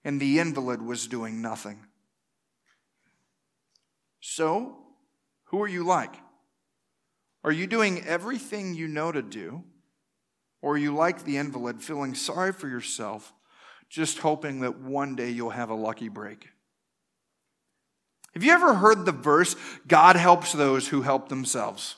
and 0.04 0.20
the 0.20 0.40
invalid 0.40 0.82
was 0.82 1.08
doing 1.08 1.42
nothing. 1.42 1.86
So, 4.22 4.78
who 5.46 5.62
are 5.62 5.68
you 5.68 5.84
like? 5.84 6.16
Are 7.44 7.52
you 7.52 7.68
doing 7.68 8.04
everything 8.06 8.74
you 8.74 8.88
know 8.88 9.12
to 9.12 9.22
do? 9.22 9.64
Or 10.62 10.74
are 10.74 10.78
you 10.78 10.96
like 10.96 11.24
the 11.24 11.38
invalid, 11.38 11.84
feeling 11.84 12.16
sorry 12.16 12.52
for 12.52 12.68
yourself, 12.68 13.32
just 13.88 14.18
hoping 14.18 14.62
that 14.62 14.80
one 14.80 15.16
day 15.16 15.30
you'll 15.30 15.52
have 15.52 15.70
a 15.70 15.76
lucky 15.76 16.10
break? 16.10 16.50
Have 18.36 18.44
you 18.44 18.52
ever 18.52 18.74
heard 18.74 19.06
the 19.06 19.14
verse, 19.14 19.56
God 19.88 20.18
helps 20.18 20.52
those 20.52 20.88
who 20.88 21.02
help 21.02 21.30
themselves? 21.30 21.96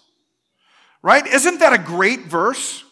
Right? 1.01 1.25
Isn't 1.25 1.59
that 1.59 1.73
a 1.73 1.77
great 1.77 2.21
verse? 2.25 2.83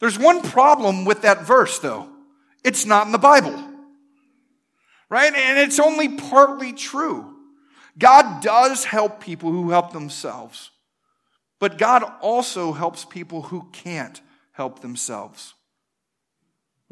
There's 0.00 0.18
one 0.18 0.42
problem 0.42 1.04
with 1.04 1.22
that 1.22 1.46
verse, 1.46 1.78
though. 1.78 2.08
It's 2.64 2.86
not 2.86 3.06
in 3.06 3.12
the 3.12 3.18
Bible. 3.18 3.52
Right? 5.10 5.34
And 5.34 5.58
it's 5.58 5.78
only 5.78 6.16
partly 6.16 6.72
true. 6.72 7.34
God 7.98 8.42
does 8.42 8.84
help 8.84 9.20
people 9.20 9.52
who 9.52 9.70
help 9.70 9.92
themselves, 9.92 10.70
but 11.60 11.78
God 11.78 12.02
also 12.20 12.72
helps 12.72 13.04
people 13.04 13.42
who 13.42 13.68
can't 13.72 14.20
help 14.52 14.80
themselves. 14.80 15.53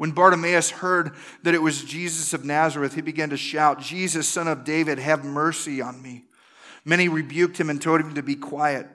When 0.03 0.11
Bartimaeus 0.11 0.69
heard 0.69 1.15
that 1.43 1.53
it 1.53 1.61
was 1.61 1.81
Jesus 1.81 2.33
of 2.33 2.43
Nazareth, 2.43 2.93
he 2.93 2.99
began 2.99 3.29
to 3.29 3.37
shout, 3.37 3.79
Jesus, 3.79 4.27
son 4.27 4.49
of 4.49 4.65
David, 4.65 4.99
have 4.99 5.23
mercy 5.23 5.81
on 5.81 6.01
me. 6.01 6.25
Many 6.83 7.07
rebuked 7.07 7.57
him 7.57 7.69
and 7.69 7.81
told 7.81 8.01
him 8.01 8.13
to 8.15 8.21
be 8.21 8.35
quiet, 8.35 8.85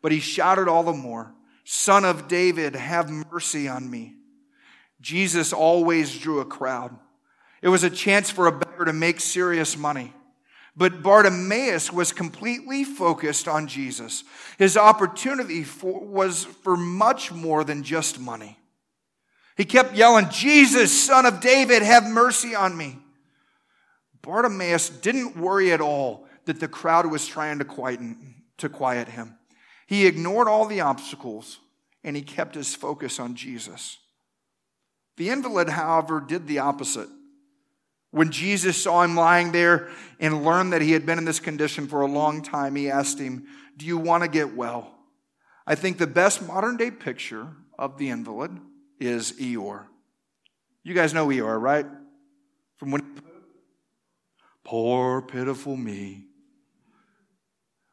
but 0.00 0.10
he 0.10 0.20
shouted 0.20 0.66
all 0.66 0.82
the 0.82 0.94
more, 0.94 1.34
Son 1.64 2.06
of 2.06 2.28
David, 2.28 2.76
have 2.76 3.10
mercy 3.10 3.68
on 3.68 3.90
me. 3.90 4.14
Jesus 5.02 5.52
always 5.52 6.18
drew 6.18 6.40
a 6.40 6.46
crowd. 6.46 6.96
It 7.60 7.68
was 7.68 7.84
a 7.84 7.90
chance 7.90 8.30
for 8.30 8.46
a 8.46 8.58
beggar 8.58 8.86
to 8.86 8.94
make 8.94 9.20
serious 9.20 9.76
money. 9.76 10.14
But 10.74 11.02
Bartimaeus 11.02 11.92
was 11.92 12.10
completely 12.10 12.84
focused 12.84 13.48
on 13.48 13.66
Jesus. 13.66 14.24
His 14.56 14.78
opportunity 14.78 15.62
for, 15.62 16.00
was 16.00 16.44
for 16.44 16.74
much 16.74 17.32
more 17.32 17.64
than 17.64 17.82
just 17.82 18.18
money. 18.18 18.56
He 19.56 19.64
kept 19.64 19.94
yelling, 19.94 20.30
Jesus, 20.30 21.06
son 21.06 21.26
of 21.26 21.40
David, 21.40 21.82
have 21.82 22.04
mercy 22.04 22.54
on 22.54 22.76
me. 22.76 22.98
Bartimaeus 24.22 24.88
didn't 24.88 25.36
worry 25.36 25.72
at 25.72 25.80
all 25.80 26.26
that 26.46 26.60
the 26.60 26.68
crowd 26.68 27.06
was 27.06 27.26
trying 27.26 27.58
to 27.58 27.64
quiet, 27.64 28.00
to 28.58 28.68
quiet 28.68 29.08
him. 29.08 29.36
He 29.86 30.06
ignored 30.06 30.48
all 30.48 30.66
the 30.66 30.80
obstacles 30.80 31.60
and 32.02 32.16
he 32.16 32.22
kept 32.22 32.54
his 32.54 32.74
focus 32.74 33.20
on 33.20 33.34
Jesus. 33.34 33.98
The 35.16 35.30
invalid, 35.30 35.68
however, 35.68 36.20
did 36.20 36.46
the 36.46 36.58
opposite. 36.58 37.08
When 38.10 38.30
Jesus 38.30 38.82
saw 38.82 39.02
him 39.02 39.16
lying 39.16 39.52
there 39.52 39.88
and 40.20 40.44
learned 40.44 40.72
that 40.72 40.82
he 40.82 40.92
had 40.92 41.06
been 41.06 41.18
in 41.18 41.24
this 41.24 41.40
condition 41.40 41.86
for 41.86 42.00
a 42.00 42.06
long 42.06 42.42
time, 42.42 42.76
he 42.76 42.90
asked 42.90 43.18
him, 43.18 43.46
Do 43.76 43.86
you 43.86 43.98
want 43.98 44.22
to 44.22 44.28
get 44.28 44.56
well? 44.56 44.94
I 45.66 45.74
think 45.74 45.98
the 45.98 46.06
best 46.06 46.46
modern 46.46 46.76
day 46.76 46.90
picture 46.90 47.48
of 47.78 47.98
the 47.98 48.10
invalid 48.10 48.58
is 48.98 49.32
Eeyore. 49.32 49.86
You 50.82 50.94
guys 50.94 51.14
know 51.14 51.26
Eeyore, 51.28 51.60
right? 51.60 51.86
From 52.76 52.90
when 52.90 53.20
Poor 54.64 55.20
pitiful 55.20 55.76
me. 55.76 56.26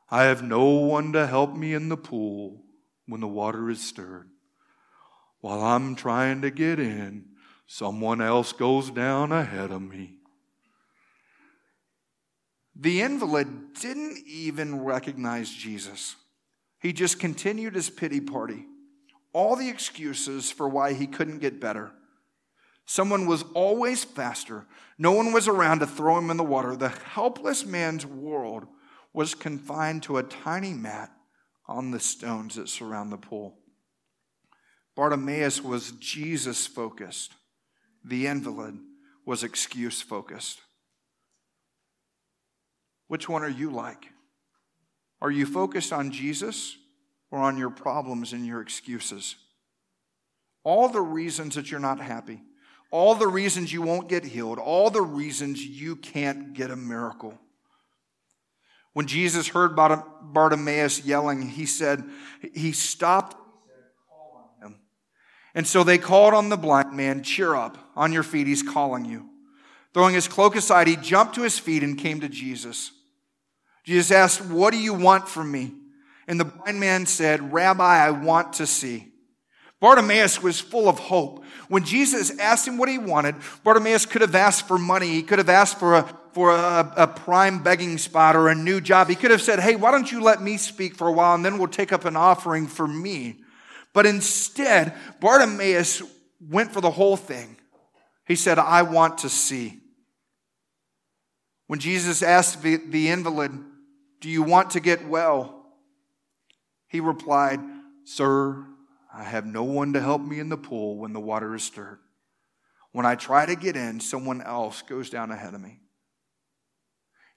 I 0.10 0.24
have 0.24 0.42
no 0.42 0.66
one 0.66 1.14
to 1.14 1.28
help 1.28 1.56
me 1.56 1.74
in 1.74 1.90
the 1.90 1.98
pool 1.98 2.64
when 3.08 3.20
the 3.20 3.28
water 3.28 3.70
is 3.70 3.82
stirred. 3.82 4.30
While 5.42 5.62
I'm 5.62 5.96
trying 5.96 6.42
to 6.44 6.52
get 6.52 6.80
in, 6.80 7.32
Someone 7.74 8.20
else 8.20 8.52
goes 8.52 8.92
down 8.92 9.32
ahead 9.32 9.72
of 9.72 9.82
me. 9.82 10.16
The 12.76 13.02
invalid 13.02 13.76
didn't 13.80 14.18
even 14.28 14.84
recognize 14.84 15.50
Jesus. 15.50 16.18
He 16.82 16.92
just 16.92 17.18
continued 17.18 17.76
his 17.76 17.90
pity 17.90 18.20
party. 18.20 18.66
All 19.34 19.56
the 19.56 19.70
excuses 19.70 20.52
for 20.52 20.68
why 20.68 20.94
he 20.94 21.08
couldn't 21.08 21.40
get 21.40 21.62
better. 21.62 21.92
Someone 22.86 23.26
was 23.26 23.44
always 23.54 24.04
faster. 24.04 24.66
No 24.98 25.12
one 25.12 25.32
was 25.32 25.48
around 25.48 25.80
to 25.80 25.88
throw 25.88 26.18
him 26.18 26.30
in 26.30 26.38
the 26.38 26.44
water. 26.44 26.76
The 26.76 26.90
helpless 26.90 27.66
man's 27.66 28.06
world 28.06 28.68
was 29.14 29.36
confined 29.36 30.04
to 30.04 30.18
a 30.18 30.24
tiny 30.24 30.74
mat 30.74 31.12
on 31.68 31.92
the 31.92 32.00
stones 32.00 32.56
that 32.56 32.68
surround 32.68 33.12
the 33.12 33.18
pool. 33.18 33.58
Bartimaeus 34.96 35.64
was 35.64 35.92
Jesus 35.92 36.68
focused 36.68 37.34
the 38.04 38.28
invalid 38.28 38.80
was 39.26 39.44
excuse 39.44 40.02
focused. 40.02 40.60
Which 43.08 43.30
one 43.30 43.44
are 43.44 43.50
you 43.50 43.70
like? 43.70 44.08
Are 45.22 45.32
you 45.32 45.46
focused 45.46 45.94
on 45.94 46.12
Jesus 46.12 46.78
or 47.32 47.40
on 47.40 47.58
your 47.58 47.70
problems 47.70 48.34
and 48.34 48.46
your 48.46 48.62
excuses? 48.62 49.36
All 50.64 50.90
the 50.90 51.02
reasons 51.02 51.56
that 51.56 51.72
you're 51.72 51.80
not 51.80 52.00
happy, 52.00 52.42
all 52.92 53.16
the 53.16 53.28
reasons 53.28 53.74
you 53.74 53.82
won't 53.82 54.10
get 54.10 54.24
healed, 54.24 54.60
all 54.60 54.92
the 54.92 55.02
reasons 55.02 55.64
you 55.66 55.96
can't 55.96 56.54
get 56.54 56.70
a 56.70 56.76
miracle. 56.76 57.38
When 58.94 59.08
Jesus 59.08 59.48
heard 59.48 59.76
Bartimaeus 59.76 61.06
yelling, 61.06 61.42
he 61.48 61.66
said, 61.66 62.04
he 62.54 62.74
stopped 62.74 63.38
and 65.54 65.68
so 65.68 65.84
they 65.84 65.98
called 65.98 66.34
on 66.34 66.50
the 66.50 66.58
blind 66.58 66.94
man, 66.94 67.24
Cheer 67.24 67.56
up, 67.56 67.78
on 67.96 68.14
your 68.14 68.24
feet, 68.24 68.48
he's 68.48 68.64
calling 68.64 69.06
you. 69.06 69.30
Throwing 69.94 70.16
his 70.16 70.28
cloak 70.28 70.56
aside, 70.56 70.88
he 70.88 70.96
jumped 70.96 71.36
to 71.36 71.44
his 71.44 71.60
feet 71.60 71.84
and 71.84 71.98
came 71.98 72.22
to 72.22 72.30
Jesus. 72.30 72.92
Jesus 73.84 74.12
asked, 74.12 74.46
What 74.46 74.72
do 74.72 74.80
you 74.80 74.94
want 74.94 75.28
from 75.28 75.52
me? 75.52 75.74
And 76.28 76.40
the 76.40 76.46
blind 76.46 76.80
man 76.80 77.06
said, 77.06 77.54
Rabbi, 77.54 77.84
I 77.84 78.12
want 78.12 78.54
to 78.54 78.68
see. 78.68 79.12
Bartimaeus 79.82 80.44
was 80.44 80.60
full 80.60 80.88
of 80.88 81.00
hope. 81.00 81.44
When 81.68 81.84
Jesus 81.84 82.38
asked 82.38 82.68
him 82.68 82.78
what 82.78 82.88
he 82.88 83.00
wanted, 83.00 83.36
Bartimaeus 83.64 84.06
could 84.06 84.22
have 84.22 84.36
asked 84.36 84.68
for 84.68 84.78
money. 84.78 85.08
He 85.08 85.24
could 85.24 85.40
have 85.40 85.50
asked 85.50 85.80
for 85.80 85.96
a, 85.96 86.20
for 86.34 86.52
a, 86.52 86.94
a, 86.96 87.08
prime 87.08 87.64
begging 87.64 87.98
spot 87.98 88.36
or 88.36 88.50
a 88.50 88.56
new 88.56 88.80
job. 88.80 89.10
He 89.10 89.16
could 89.16 89.32
have 89.32 89.42
said, 89.42 89.60
Hey, 89.60 89.76
why 89.76 89.90
don't 89.90 90.12
you 90.12 90.22
let 90.22 90.40
me 90.40 90.58
speak 90.58 90.94
for 90.96 91.08
a 91.08 91.12
while 91.12 91.34
and 91.34 91.44
then 91.44 91.58
we'll 91.58 91.68
take 91.68 91.92
up 91.92 92.06
an 92.06 92.16
offering 92.16 92.68
for 92.68 92.88
me. 92.88 93.42
But 93.92 94.06
instead, 94.06 94.94
Bartimaeus 95.20 96.04
went 96.40 96.72
for 96.72 96.82
the 96.82 96.92
whole 96.92 97.18
thing. 97.18 97.58
He 98.28 98.36
said, 98.36 98.60
I 98.60 98.84
want 98.84 99.20
to 99.20 99.30
see. 99.30 99.80
When 101.66 101.80
Jesus 101.80 102.22
asked 102.22 102.62
the, 102.62 102.78
the 102.78 103.10
invalid, 103.10 103.52
Do 104.20 104.30
you 104.30 104.44
want 104.44 104.72
to 104.72 104.80
get 104.80 105.08
well? 105.08 105.61
He 106.92 107.00
replied, 107.00 107.62
Sir, 108.04 108.66
I 109.14 109.24
have 109.24 109.46
no 109.46 109.64
one 109.64 109.94
to 109.94 110.02
help 110.02 110.22
me 110.22 110.40
in 110.40 110.50
the 110.50 110.58
pool 110.58 110.98
when 110.98 111.14
the 111.14 111.22
water 111.22 111.56
is 111.56 111.64
stirred. 111.64 112.00
When 112.92 113.06
I 113.06 113.16
try 113.16 113.46
to 113.46 113.56
get 113.56 113.78
in, 113.78 114.02
someone 114.02 114.42
else 114.42 114.82
goes 114.82 115.10
down 115.10 115.32
ahead 115.32 115.54
of 115.54 115.62
me. 115.62 115.80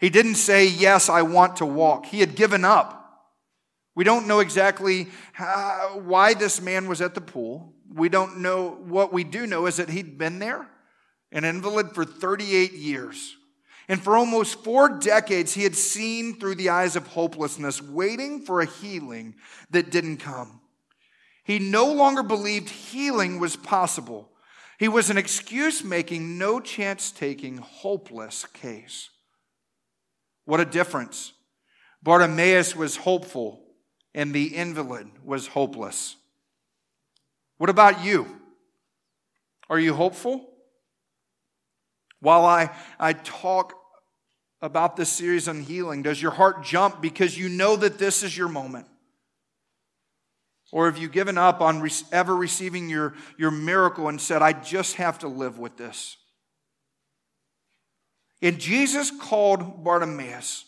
He 0.01 0.11
didn't 0.11 0.35
say, 0.35 0.67
Yes, 0.67 1.09
I 1.09 1.23
want 1.23 1.57
to 1.59 1.67
walk. 1.67 2.07
He 2.07 2.19
had 2.19 2.35
given 2.35 2.65
up. 2.65 3.01
We 3.95 4.03
don't 4.03 4.27
know 4.27 4.41
exactly 4.41 5.07
how, 5.33 6.01
why 6.03 6.35
this 6.35 6.61
man 6.61 6.89
was 6.89 7.01
at 7.01 7.15
the 7.15 7.21
pool. 7.21 7.75
We 7.95 8.09
don't 8.09 8.39
know. 8.39 8.71
What 8.71 9.13
we 9.13 9.23
do 9.23 9.47
know 9.47 9.67
is 9.67 9.77
that 9.77 9.89
he'd 9.89 10.19
been 10.19 10.41
there, 10.41 10.67
an 11.31 11.45
invalid 11.45 11.93
for 11.95 12.05
38 12.05 12.73
years. 12.73 13.37
And 13.89 14.03
for 14.03 14.17
almost 14.17 14.65
four 14.65 14.89
decades, 14.89 15.55
he 15.55 15.63
had 15.63 15.77
seen 15.77 16.39
through 16.39 16.55
the 16.55 16.71
eyes 16.71 16.97
of 16.97 17.07
hopelessness, 17.09 17.83
waiting 17.83 18.41
for 18.41 18.61
a 18.61 18.67
healing 18.67 19.35
that 19.71 19.91
didn't 19.91 20.19
come. 20.19 20.61
He 21.45 21.59
no 21.59 21.93
longer 21.93 22.23
believed 22.23 22.71
healing 22.71 23.39
was 23.39 23.57
possible. 23.57 24.31
He 24.79 24.89
was 24.89 25.11
an 25.11 25.19
excuse 25.19 25.85
making, 25.85 26.39
no 26.39 26.61
chance 26.61 27.11
taking, 27.11 27.59
hopeless 27.59 28.47
case. 28.47 29.11
What 30.47 30.61
a 30.61 30.65
difference. 30.65 31.33
Bartimaeus 32.03 32.75
was 32.75 32.97
hopeful 32.97 33.63
and 34.15 34.33
the 34.33 34.55
invalid 34.55 35.09
was 35.25 35.49
hopeless. 35.49 36.17
What 37.59 37.71
about 37.71 38.05
you? 38.05 38.41
Are 39.69 39.79
you 39.79 39.95
hopeful? 39.95 40.54
While 42.25 42.47
I, 42.47 42.71
I 42.99 43.13
talk 43.13 43.75
about 44.63 44.97
this 44.97 45.11
series 45.11 45.47
on 45.47 45.61
healing, 45.61 46.03
does 46.03 46.23
your 46.23 46.31
heart 46.31 46.65
jump 46.65 47.03
because 47.03 47.37
you 47.37 47.51
know 47.51 47.77
that 47.77 47.99
this 47.99 48.23
is 48.23 48.35
your 48.35 48.49
moment? 48.49 48.87
Or 50.73 50.87
have 50.87 50.97
you 50.97 51.11
given 51.11 51.37
up 51.37 51.61
on 51.61 51.83
re- 51.83 51.91
ever 52.13 52.35
receiving 52.35 52.89
your, 52.89 53.13
your 53.37 53.51
miracle 53.51 54.09
and 54.09 54.19
said, 54.19 54.41
I 54.41 54.55
just 54.55 54.97
have 54.97 55.19
to 55.19 55.29
live 55.29 55.59
with 55.59 55.77
this? 55.77 56.17
And 58.41 58.59
Jesus 58.59 59.11
called 59.11 59.85
Bartimaeus, 59.85 60.65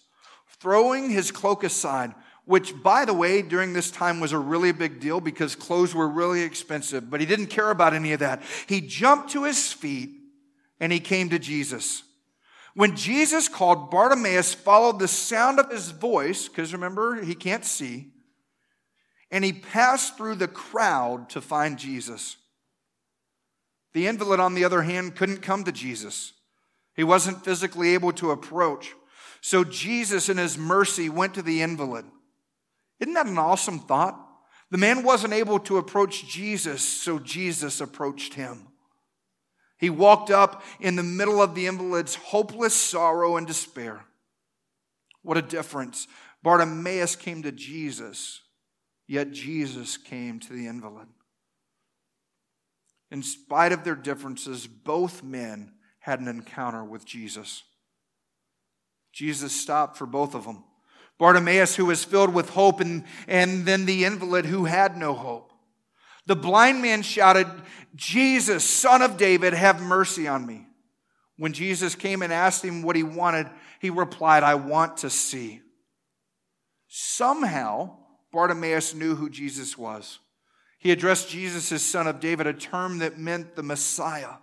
throwing 0.61 1.09
his 1.09 1.31
cloak 1.31 1.65
aside, 1.65 2.15
which, 2.45 2.75
by 2.83 3.07
the 3.07 3.15
way, 3.15 3.41
during 3.41 3.73
this 3.73 3.91
time 3.91 4.21
was 4.21 4.33
a 4.33 4.39
really 4.39 4.73
big 4.73 5.01
deal 5.01 5.23
because 5.23 5.57
clothes 5.57 5.95
were 5.95 6.07
really 6.07 6.43
expensive, 6.43 7.09
but 7.09 7.21
he 7.21 7.27
didn't 7.27 7.47
care 7.47 7.71
about 7.71 7.95
any 7.95 8.13
of 8.13 8.21
that. 8.21 8.43
He 8.67 8.83
jumped 8.83 9.31
to 9.31 9.45
his 9.45 9.73
feet 9.73 10.16
and 10.81 10.93
he 10.93 11.01
came 11.01 11.29
to 11.31 11.39
Jesus. 11.39 12.03
When 12.75 12.95
Jesus 12.95 13.49
called, 13.49 13.91
Bartimaeus 13.91 14.53
followed 14.53 14.99
the 14.99 15.09
sound 15.09 15.59
of 15.59 15.71
his 15.71 15.91
voice, 15.91 16.47
because 16.47 16.73
remember, 16.73 17.23
he 17.23 17.35
can't 17.35 17.65
see, 17.65 18.09
and 19.31 19.43
he 19.45 19.53
passed 19.53 20.17
through 20.17 20.35
the 20.35 20.49
crowd 20.49 21.31
to 21.31 21.41
find 21.41 21.79
Jesus. 21.79 22.37
The 23.95 24.07
invalid, 24.07 24.41
on 24.41 24.55
the 24.55 24.65
other 24.65 24.83
hand, 24.83 25.17
couldn't 25.17 25.41
come 25.41 25.65
to 25.65 25.73
Jesus. 25.73 26.35
He 26.95 27.03
wasn't 27.03 27.45
physically 27.45 27.95
able 27.95 28.13
to 28.13 28.31
approach. 28.31 28.95
So 29.41 29.65
Jesus, 29.65 30.29
in 30.29 30.37
his 30.37 30.59
mercy, 30.59 31.09
went 31.09 31.35
to 31.35 31.43
the 31.43 31.63
invalid. 31.63 32.05
Isn't 33.01 33.15
that 33.15 33.27
an 33.27 33.39
awesome 33.39 33.79
thought? 33.79 34.21
The 34.71 34.79
man 34.79 35.03
wasn't 35.03 35.33
able 35.33 35.61
to 35.61 35.79
approach 35.79 36.27
Jesus, 36.27 36.83
so 36.83 37.19
Jesus 37.19 37.81
approached 37.81 38.35
him. 38.35 38.69
He 39.79 39.91
walked 39.91 40.31
up 40.31 40.63
in 40.81 40.97
the 40.97 41.03
middle 41.03 41.43
of 41.43 41.55
the 41.55 41.67
invalid's 41.67 42.15
hopeless 42.15 42.75
sorrow 42.75 43.37
and 43.37 43.47
despair. 43.47 44.05
What 45.23 45.37
a 45.37 45.43
difference. 45.43 46.07
Bartimaeus 46.43 47.17
came 47.17 47.43
to 47.43 47.53
Jesus, 47.53 48.43
yet 49.07 49.33
Jesus 49.33 49.97
came 49.97 50.39
to 50.41 50.53
the 50.53 50.67
invalid. 50.67 51.09
In 53.11 53.23
spite 53.23 53.73
of 53.73 53.85
their 53.85 53.95
differences, 53.95 54.67
both 54.67 55.23
men 55.23 55.73
had 56.01 56.21
an 56.21 56.29
encounter 56.29 56.85
with 56.85 57.05
Jesus. 57.05 57.65
Jesus 59.13 59.53
stopped 59.53 59.97
for 59.97 60.07
both 60.07 60.35
of 60.35 60.45
them. 60.45 60.65
Bartimaeus, 61.19 61.77
who 61.77 61.87
was 61.87 62.05
filled 62.05 62.35
with 62.35 62.51
hope, 62.51 62.81
and, 62.81 63.05
and 63.27 63.65
then 63.65 63.87
the 63.87 64.05
invalid 64.05 64.47
who 64.47 64.67
had 64.67 64.97
no 64.97 65.15
hope. 65.15 65.53
The 66.27 66.37
blind 66.37 66.83
man 66.83 67.03
shouted, 67.03 67.47
Jesus, 67.95 68.65
son 68.65 69.01
of 69.01 69.17
David, 69.17 69.55
have 69.55 69.81
mercy 69.81 70.29
on 70.29 70.45
me. 70.45 70.67
When 71.39 71.53
Jesus 71.53 71.95
came 71.95 72.23
and 72.23 72.33
asked 72.33 72.65
him 72.65 72.83
what 72.83 72.97
he 72.97 73.03
wanted, 73.03 73.49
he 73.81 73.91
replied, 73.91 74.43
I 74.43 74.55
want 74.57 74.99
to 74.99 75.11
see. 75.11 75.61
Somehow, 76.89 77.97
Bartimaeus 78.33 78.95
knew 78.95 79.15
who 79.15 79.31
Jesus 79.31 79.77
was. 79.77 80.19
He 80.79 80.93
addressed 80.93 81.29
Jesus 81.29 81.73
as 81.73 81.83
son 81.83 82.07
of 82.07 82.21
David, 82.21 82.47
a 82.47 82.53
term 82.53 82.99
that 82.99 83.19
meant 83.19 83.57
the 83.57 83.63
Messiah. 83.63 84.35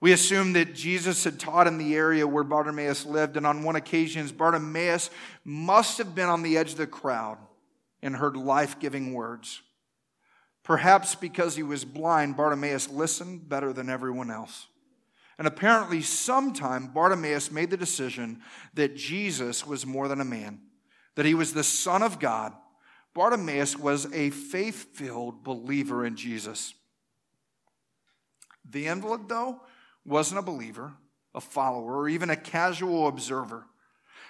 We 0.00 0.12
assume 0.12 0.52
that 0.52 0.74
Jesus 0.74 1.24
had 1.24 1.40
taught 1.40 1.66
in 1.66 1.78
the 1.78 1.94
area 1.94 2.26
where 2.26 2.44
Bartimaeus 2.44 3.06
lived, 3.06 3.36
and 3.36 3.46
on 3.46 3.62
one 3.62 3.76
occasion, 3.76 4.26
Bartimaeus 4.28 5.10
must 5.44 5.98
have 5.98 6.14
been 6.14 6.28
on 6.28 6.42
the 6.42 6.58
edge 6.58 6.72
of 6.72 6.76
the 6.78 6.86
crowd 6.86 7.38
and 8.02 8.14
heard 8.14 8.36
life 8.36 8.78
giving 8.78 9.14
words. 9.14 9.62
Perhaps 10.64 11.14
because 11.14 11.56
he 11.56 11.62
was 11.62 11.84
blind, 11.84 12.36
Bartimaeus 12.36 12.88
listened 12.88 13.48
better 13.48 13.72
than 13.72 13.90
everyone 13.90 14.30
else. 14.30 14.66
And 15.38 15.46
apparently, 15.46 16.00
sometime 16.00 16.88
Bartimaeus 16.88 17.50
made 17.50 17.70
the 17.70 17.76
decision 17.76 18.40
that 18.72 18.96
Jesus 18.96 19.66
was 19.66 19.84
more 19.84 20.08
than 20.08 20.20
a 20.20 20.24
man, 20.24 20.60
that 21.16 21.26
he 21.26 21.34
was 21.34 21.52
the 21.52 21.64
Son 21.64 22.02
of 22.02 22.18
God. 22.18 22.54
Bartimaeus 23.14 23.76
was 23.76 24.12
a 24.12 24.30
faith 24.30 24.96
filled 24.96 25.44
believer 25.44 26.06
in 26.06 26.16
Jesus. 26.16 26.72
The 28.68 28.86
invalid, 28.86 29.28
though, 29.28 29.60
wasn't 30.04 30.38
a 30.38 30.42
believer, 30.42 30.94
a 31.34 31.40
follower, 31.40 31.96
or 31.96 32.08
even 32.08 32.30
a 32.30 32.36
casual 32.36 33.06
observer. 33.06 33.66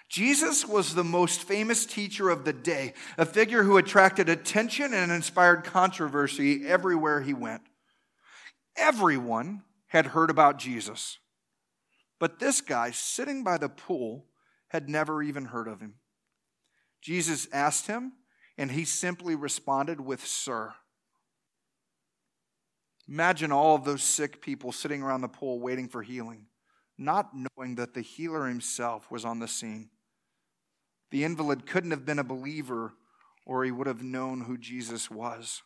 Jesus 0.08 0.66
was 0.66 0.94
the 0.94 1.04
most 1.04 1.42
famous 1.42 1.86
teacher 1.86 2.30
of 2.30 2.44
the 2.44 2.52
day, 2.52 2.94
a 3.18 3.24
figure 3.24 3.62
who 3.62 3.76
attracted 3.76 4.28
attention 4.28 4.94
and 4.94 5.10
inspired 5.10 5.64
controversy 5.64 6.66
everywhere 6.66 7.22
he 7.22 7.34
went. 7.34 7.62
Everyone 8.76 9.62
had 9.88 10.06
heard 10.06 10.30
about 10.30 10.58
Jesus. 10.58 11.18
But 12.20 12.38
this 12.38 12.60
guy 12.60 12.90
sitting 12.90 13.42
by 13.44 13.58
the 13.58 13.68
pool 13.68 14.26
had 14.68 14.88
never 14.88 15.22
even 15.22 15.46
heard 15.46 15.68
of 15.68 15.80
him. 15.80 15.94
Jesus 17.00 17.46
asked 17.52 17.86
him, 17.86 18.12
and 18.56 18.70
he 18.70 18.84
simply 18.84 19.34
responded 19.34 20.00
with, 20.00 20.26
Sir. 20.26 20.74
Imagine 23.08 23.52
all 23.52 23.74
of 23.74 23.84
those 23.84 24.02
sick 24.02 24.40
people 24.40 24.72
sitting 24.72 25.02
around 25.02 25.20
the 25.20 25.28
pool 25.28 25.60
waiting 25.60 25.88
for 25.88 26.02
healing, 26.02 26.46
not 26.96 27.30
knowing 27.34 27.74
that 27.74 27.94
the 27.94 28.00
healer 28.00 28.46
himself 28.46 29.10
was 29.10 29.24
on 29.24 29.38
the 29.38 29.48
scene. 29.48 29.90
The 31.14 31.22
invalid 31.22 31.64
couldn't 31.64 31.92
have 31.92 32.04
been 32.04 32.18
a 32.18 32.24
believer, 32.24 32.94
or 33.46 33.62
he 33.62 33.70
would 33.70 33.86
have 33.86 34.02
known 34.02 34.40
who 34.40 34.58
Jesus 34.58 35.08
was. 35.08 35.62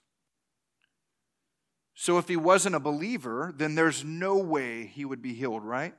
So, 1.94 2.18
if 2.18 2.28
he 2.28 2.36
wasn't 2.36 2.74
a 2.74 2.80
believer, 2.80 3.54
then 3.56 3.74
there's 3.74 4.04
no 4.04 4.36
way 4.36 4.84
he 4.84 5.06
would 5.06 5.22
be 5.22 5.32
healed, 5.32 5.64
right? 5.64 5.94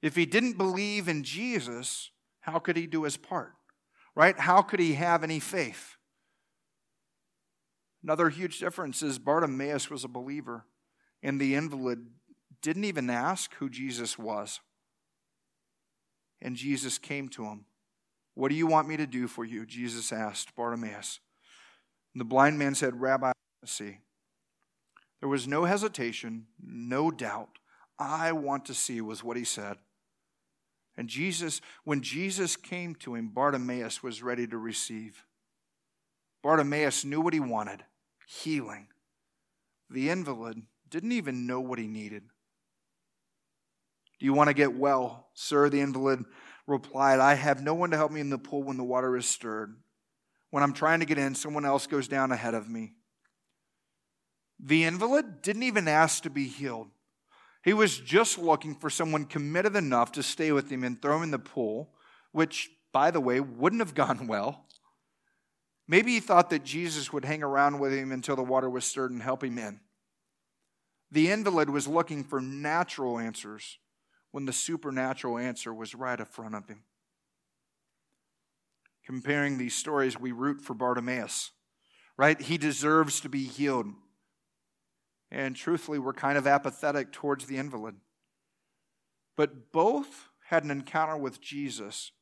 If 0.00 0.16
he 0.16 0.24
didn't 0.24 0.56
believe 0.56 1.06
in 1.06 1.22
Jesus, 1.22 2.10
how 2.40 2.58
could 2.58 2.78
he 2.78 2.86
do 2.86 3.02
his 3.02 3.18
part? 3.18 3.52
Right? 4.14 4.38
How 4.38 4.62
could 4.62 4.80
he 4.80 4.94
have 4.94 5.22
any 5.22 5.38
faith? 5.38 5.96
Another 8.02 8.30
huge 8.30 8.58
difference 8.58 9.02
is 9.02 9.18
Bartimaeus 9.18 9.90
was 9.90 10.02
a 10.02 10.08
believer, 10.08 10.64
and 11.22 11.38
the 11.38 11.54
invalid 11.54 12.06
didn't 12.62 12.84
even 12.84 13.10
ask 13.10 13.52
who 13.56 13.68
Jesus 13.68 14.18
was. 14.18 14.60
And 16.40 16.56
Jesus 16.56 16.96
came 16.96 17.28
to 17.28 17.44
him. 17.44 17.66
What 18.36 18.50
do 18.50 18.54
you 18.54 18.66
want 18.66 18.86
me 18.86 18.98
to 18.98 19.06
do 19.06 19.28
for 19.28 19.46
you? 19.46 19.64
Jesus 19.64 20.12
asked 20.12 20.54
Bartimaeus. 20.54 21.20
And 22.12 22.20
the 22.20 22.26
blind 22.26 22.58
man 22.58 22.74
said, 22.74 23.00
Rabbi, 23.00 23.32
see. 23.64 23.98
There 25.20 25.28
was 25.28 25.48
no 25.48 25.64
hesitation, 25.64 26.46
no 26.62 27.10
doubt. 27.10 27.48
I 27.98 28.32
want 28.32 28.66
to 28.66 28.74
see, 28.74 29.00
was 29.00 29.24
what 29.24 29.38
he 29.38 29.44
said. 29.44 29.78
And 30.98 31.08
Jesus, 31.08 31.62
when 31.84 32.02
Jesus 32.02 32.56
came 32.56 32.94
to 32.96 33.14
him, 33.14 33.28
Bartimaeus 33.28 34.02
was 34.02 34.22
ready 34.22 34.46
to 34.46 34.58
receive. 34.58 35.24
Bartimaeus 36.42 37.06
knew 37.06 37.22
what 37.22 37.32
he 37.34 37.40
wanted 37.40 37.84
healing. 38.26 38.88
The 39.88 40.10
invalid 40.10 40.60
didn't 40.90 41.12
even 41.12 41.46
know 41.46 41.60
what 41.60 41.78
he 41.78 41.86
needed. 41.86 42.24
Do 44.18 44.26
you 44.26 44.34
want 44.34 44.48
to 44.48 44.54
get 44.54 44.76
well, 44.76 45.28
sir? 45.32 45.70
The 45.70 45.80
invalid 45.80 46.24
replied, 46.66 47.20
I 47.20 47.34
have 47.34 47.62
no 47.62 47.74
one 47.74 47.90
to 47.90 47.96
help 47.96 48.10
me 48.10 48.20
in 48.20 48.30
the 48.30 48.38
pool 48.38 48.62
when 48.62 48.76
the 48.76 48.84
water 48.84 49.16
is 49.16 49.26
stirred. 49.26 49.74
When 50.50 50.62
I'm 50.62 50.72
trying 50.72 51.00
to 51.00 51.06
get 51.06 51.18
in, 51.18 51.34
someone 51.34 51.64
else 51.64 51.86
goes 51.86 52.08
down 52.08 52.32
ahead 52.32 52.54
of 52.54 52.68
me. 52.68 52.94
The 54.58 54.84
invalid 54.84 55.42
didn't 55.42 55.64
even 55.64 55.86
ask 55.86 56.22
to 56.22 56.30
be 56.30 56.44
healed. 56.44 56.88
He 57.62 57.72
was 57.72 57.98
just 57.98 58.38
looking 58.38 58.74
for 58.74 58.88
someone 58.88 59.24
committed 59.24 59.76
enough 59.76 60.12
to 60.12 60.22
stay 60.22 60.52
with 60.52 60.70
him 60.70 60.84
and 60.84 61.00
throw 61.00 61.16
him 61.16 61.24
in 61.24 61.30
the 61.30 61.38
pool, 61.38 61.90
which, 62.32 62.70
by 62.92 63.10
the 63.10 63.20
way, 63.20 63.40
wouldn't 63.40 63.82
have 63.82 63.94
gone 63.94 64.26
well. 64.26 64.64
Maybe 65.88 66.12
he 66.12 66.20
thought 66.20 66.50
that 66.50 66.64
Jesus 66.64 67.12
would 67.12 67.24
hang 67.24 67.42
around 67.42 67.78
with 67.78 67.92
him 67.92 68.10
until 68.10 68.34
the 68.34 68.42
water 68.42 68.68
was 68.68 68.84
stirred 68.84 69.12
and 69.12 69.22
help 69.22 69.44
him 69.44 69.58
in. 69.58 69.80
The 71.12 71.30
invalid 71.30 71.70
was 71.70 71.86
looking 71.86 72.24
for 72.24 72.40
natural 72.40 73.18
answers 73.18 73.78
when 74.30 74.44
the 74.44 74.52
supernatural 74.52 75.38
answer 75.38 75.72
was 75.72 75.94
right 75.94 76.18
in 76.18 76.26
front 76.26 76.54
of 76.54 76.68
him. 76.68 76.82
Comparing 79.04 79.56
these 79.56 79.74
stories, 79.74 80.18
we 80.18 80.32
root 80.32 80.60
for 80.60 80.74
Bartimaeus, 80.74 81.52
right? 82.16 82.40
He 82.40 82.58
deserves 82.58 83.20
to 83.20 83.28
be 83.28 83.44
healed. 83.44 83.86
And 85.30 85.54
truthfully, 85.54 85.98
we're 85.98 86.12
kind 86.12 86.36
of 86.36 86.46
apathetic 86.46 87.12
towards 87.12 87.46
the 87.46 87.56
invalid. 87.56 87.96
But 89.36 89.72
both 89.72 90.28
had 90.48 90.64
an 90.64 90.70
encounter 90.70 91.16
with 91.16 91.40
Jesus 91.40 92.12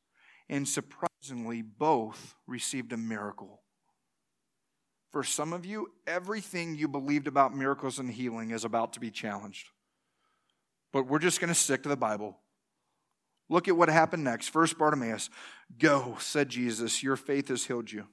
and 0.48 0.68
surprisingly, 0.68 1.62
both 1.62 2.34
received 2.46 2.92
a 2.92 2.96
miracle. 2.96 3.62
For 5.10 5.22
some 5.22 5.52
of 5.52 5.64
you, 5.64 5.88
everything 6.06 6.74
you 6.74 6.88
believed 6.88 7.26
about 7.26 7.56
miracles 7.56 7.98
and 7.98 8.10
healing 8.10 8.50
is 8.50 8.64
about 8.64 8.92
to 8.94 9.00
be 9.00 9.10
challenged. 9.10 9.68
But 10.94 11.08
we're 11.08 11.18
just 11.18 11.40
going 11.40 11.48
to 11.48 11.56
stick 11.56 11.82
to 11.82 11.88
the 11.88 11.96
Bible. 11.96 12.38
Look 13.48 13.66
at 13.66 13.76
what 13.76 13.88
happened 13.88 14.22
next. 14.22 14.50
First, 14.50 14.78
Bartimaeus, 14.78 15.28
Go, 15.76 16.16
said 16.20 16.48
Jesus, 16.48 17.02
your 17.02 17.16
faith 17.16 17.48
has 17.48 17.64
healed 17.64 17.90
you. 17.90 18.06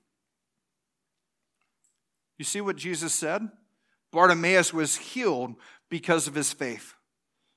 You 2.40 2.44
see 2.44 2.60
what 2.60 2.78
Jesus 2.78 3.14
said? 3.14 3.48
Bartimaeus 4.12 4.74
was 4.74 4.98
healed 4.98 5.54
because 5.92 6.28
of 6.28 6.34
his 6.34 6.52
faith. 6.52 6.96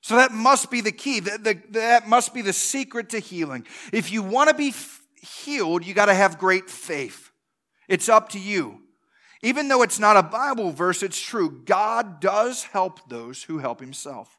So 0.01 0.15
that 0.15 0.31
must 0.31 0.69
be 0.69 0.81
the 0.81 0.91
key. 0.91 1.21
That, 1.21 1.73
that 1.73 2.07
must 2.07 2.31
be 2.31 2.43
the 2.43 2.53
secret 2.53 3.09
to 3.09 3.19
healing. 3.19 3.65
If 3.91 4.11
you 4.11 4.21
want 4.21 4.51
to 4.51 4.55
be 4.55 4.75
healed, 5.43 5.87
you 5.87 5.95
got 5.95 6.05
to 6.05 6.13
have 6.13 6.37
great 6.37 6.69
faith. 6.69 7.31
It's 7.87 8.09
up 8.09 8.29
to 8.29 8.39
you. 8.39 8.81
Even 9.41 9.69
though 9.69 9.81
it's 9.81 9.97
not 9.97 10.17
a 10.17 10.23
Bible 10.23 10.71
verse, 10.71 11.01
it's 11.01 11.19
true. 11.19 11.63
God 11.65 12.19
does 12.19 12.65
help 12.65 13.09
those 13.09 13.41
who 13.41 13.57
help 13.57 13.79
himself. 13.79 14.37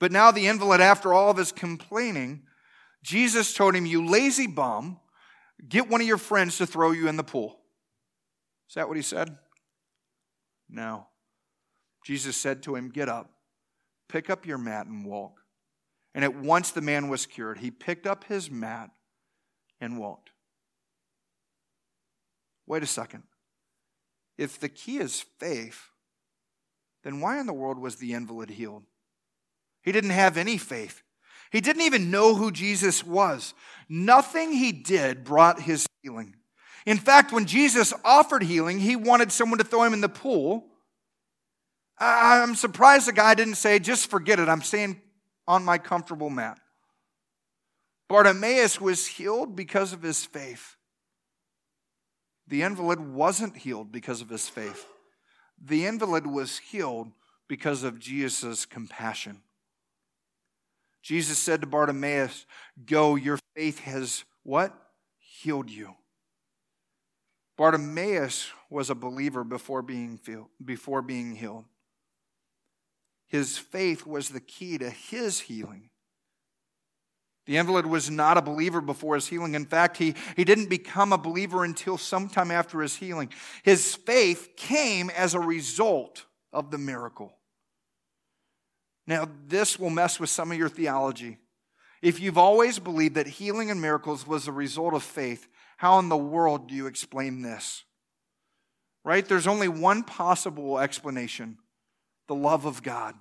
But 0.00 0.10
now 0.10 0.30
the 0.30 0.48
invalid, 0.48 0.80
after 0.80 1.12
all 1.12 1.30
of 1.30 1.36
his 1.36 1.52
complaining, 1.52 2.42
Jesus 3.04 3.54
told 3.54 3.76
him, 3.76 3.86
You 3.86 4.04
lazy 4.04 4.46
bum, 4.46 4.98
get 5.68 5.88
one 5.88 6.00
of 6.00 6.06
your 6.06 6.18
friends 6.18 6.56
to 6.58 6.66
throw 6.66 6.90
you 6.90 7.06
in 7.06 7.16
the 7.16 7.22
pool. 7.22 7.60
Is 8.68 8.74
that 8.74 8.88
what 8.88 8.96
he 8.96 9.02
said? 9.02 9.36
No. 10.68 11.06
Jesus 12.04 12.36
said 12.36 12.62
to 12.62 12.74
him, 12.74 12.88
Get 12.88 13.10
up, 13.10 13.30
pick 14.08 14.30
up 14.30 14.46
your 14.46 14.58
mat, 14.58 14.86
and 14.86 15.04
walk. 15.04 15.42
And 16.14 16.24
at 16.24 16.34
once 16.34 16.70
the 16.70 16.80
man 16.80 17.08
was 17.08 17.26
cured. 17.26 17.58
He 17.58 17.70
picked 17.70 18.06
up 18.06 18.24
his 18.24 18.50
mat 18.50 18.90
and 19.80 19.98
walked. 19.98 20.30
Wait 22.66 22.82
a 22.82 22.86
second. 22.86 23.24
If 24.38 24.58
the 24.58 24.68
key 24.68 24.98
is 24.98 25.24
faith, 25.38 25.90
then 27.04 27.20
why 27.20 27.38
in 27.38 27.46
the 27.46 27.52
world 27.52 27.78
was 27.78 27.96
the 27.96 28.14
invalid 28.14 28.50
healed? 28.50 28.84
He 29.82 29.92
didn't 29.92 30.10
have 30.10 30.36
any 30.36 30.58
faith. 30.58 31.02
He 31.50 31.60
didn't 31.60 31.82
even 31.82 32.10
know 32.10 32.34
who 32.34 32.52
Jesus 32.52 33.04
was. 33.04 33.54
Nothing 33.88 34.52
he 34.52 34.72
did 34.72 35.24
brought 35.24 35.60
his 35.62 35.86
healing. 36.02 36.36
In 36.86 36.98
fact, 36.98 37.32
when 37.32 37.46
Jesus 37.46 37.92
offered 38.04 38.42
healing, 38.42 38.78
he 38.78 38.96
wanted 38.96 39.32
someone 39.32 39.58
to 39.58 39.64
throw 39.64 39.82
him 39.82 39.92
in 39.92 40.00
the 40.00 40.08
pool. 40.08 40.66
I'm 41.98 42.54
surprised 42.54 43.06
the 43.06 43.12
guy 43.12 43.34
didn't 43.34 43.56
say, 43.56 43.78
just 43.78 44.08
forget 44.08 44.38
it. 44.38 44.48
I'm 44.48 44.62
staying 44.62 45.02
on 45.46 45.64
my 45.64 45.76
comfortable 45.76 46.30
mat. 46.30 46.58
Bartimaeus 48.08 48.80
was 48.80 49.06
healed 49.06 49.54
because 49.54 49.92
of 49.92 50.02
his 50.02 50.24
faith. 50.24 50.76
The 52.48 52.62
invalid 52.62 52.98
wasn't 52.98 53.56
healed 53.56 53.92
because 53.92 54.20
of 54.20 54.28
his 54.28 54.48
faith. 54.48 54.86
The 55.62 55.86
invalid 55.86 56.26
was 56.26 56.58
healed 56.58 57.12
because 57.48 57.82
of 57.84 57.98
Jesus' 57.98 58.64
compassion. 58.64 59.42
Jesus 61.02 61.38
said 61.38 61.60
to 61.62 61.66
Bartimaeus, 61.66 62.46
Go, 62.84 63.16
your 63.16 63.38
faith 63.56 63.80
has 63.80 64.24
what? 64.42 64.74
Healed 65.18 65.70
you. 65.70 65.94
Bartimaeus 67.56 68.50
was 68.70 68.90
a 68.90 68.94
believer 68.94 69.44
before 69.44 69.82
being, 69.82 70.18
before 70.64 71.02
being 71.02 71.36
healed. 71.36 71.64
His 73.26 73.58
faith 73.58 74.06
was 74.06 74.30
the 74.30 74.40
key 74.40 74.78
to 74.78 74.90
his 74.90 75.40
healing. 75.40 75.90
The 77.46 77.56
invalid 77.56 77.86
was 77.86 78.10
not 78.10 78.36
a 78.36 78.42
believer 78.42 78.80
before 78.80 79.14
his 79.14 79.26
healing. 79.26 79.54
In 79.54 79.66
fact, 79.66 79.96
he, 79.96 80.14
he 80.36 80.44
didn't 80.44 80.68
become 80.68 81.12
a 81.12 81.18
believer 81.18 81.64
until 81.64 81.98
sometime 81.98 82.50
after 82.50 82.80
his 82.80 82.96
healing. 82.96 83.32
His 83.62 83.94
faith 83.94 84.50
came 84.56 85.10
as 85.10 85.34
a 85.34 85.40
result 85.40 86.26
of 86.52 86.70
the 86.70 86.78
miracle. 86.78 87.34
Now, 89.10 89.28
this 89.48 89.76
will 89.76 89.90
mess 89.90 90.20
with 90.20 90.30
some 90.30 90.52
of 90.52 90.56
your 90.56 90.68
theology. 90.68 91.38
If 92.00 92.20
you've 92.20 92.38
always 92.38 92.78
believed 92.78 93.16
that 93.16 93.26
healing 93.26 93.68
and 93.68 93.82
miracles 93.82 94.24
was 94.24 94.46
a 94.46 94.52
result 94.52 94.94
of 94.94 95.02
faith, 95.02 95.48
how 95.78 95.98
in 95.98 96.08
the 96.08 96.16
world 96.16 96.68
do 96.68 96.76
you 96.76 96.86
explain 96.86 97.42
this? 97.42 97.82
Right? 99.04 99.26
There's 99.26 99.48
only 99.48 99.66
one 99.66 100.04
possible 100.04 100.78
explanation 100.78 101.58
the 102.28 102.36
love 102.36 102.66
of 102.66 102.84
God. 102.84 103.16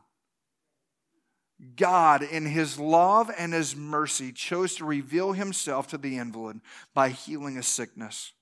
God, 1.76 2.22
in 2.22 2.46
his 2.46 2.78
love 2.78 3.32
and 3.36 3.52
his 3.52 3.76
mercy, 3.76 4.32
chose 4.32 4.76
to 4.76 4.86
reveal 4.86 5.32
himself 5.32 5.88
to 5.88 5.98
the 5.98 6.20
invalid 6.20 6.62
by 6.94 7.10
healing 7.10 7.58
a 7.58 7.64
sickness. 7.64 8.34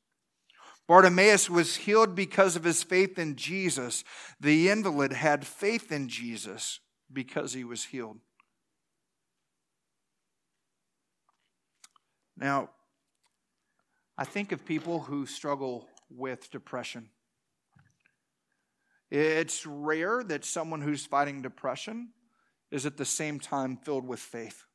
Bartimaeus 0.86 1.50
was 1.50 1.78
healed 1.78 2.14
because 2.14 2.58
of 2.58 2.66
his 2.66 2.84
faith 2.84 3.18
in 3.18 3.38
Jesus. 3.38 4.04
The 4.38 4.68
invalid 4.68 5.14
had 5.14 5.48
faith 5.48 5.94
in 5.94 6.10
Jesus 6.10 6.82
because 7.12 7.54
he 7.54 7.64
was 7.64 7.86
healed. 7.86 8.20
Now, 12.38 12.70
I 14.18 14.26
think 14.26 14.52
of 14.52 14.66
people 14.66 15.00
who 15.02 15.26
struggle 15.26 15.88
with 16.10 16.52
depression. 16.52 17.10
It's 19.10 19.66
rare 19.66 20.24
that 20.24 20.44
someone 20.44 20.82
who's 20.82 21.06
fighting 21.06 21.42
depression 21.42 22.10
is 22.72 22.86
at 22.86 22.98
the 22.98 23.06
same 23.06 23.40
time 23.40 23.78
filled 23.78 24.06
with 24.06 24.20
faith. 24.20 24.66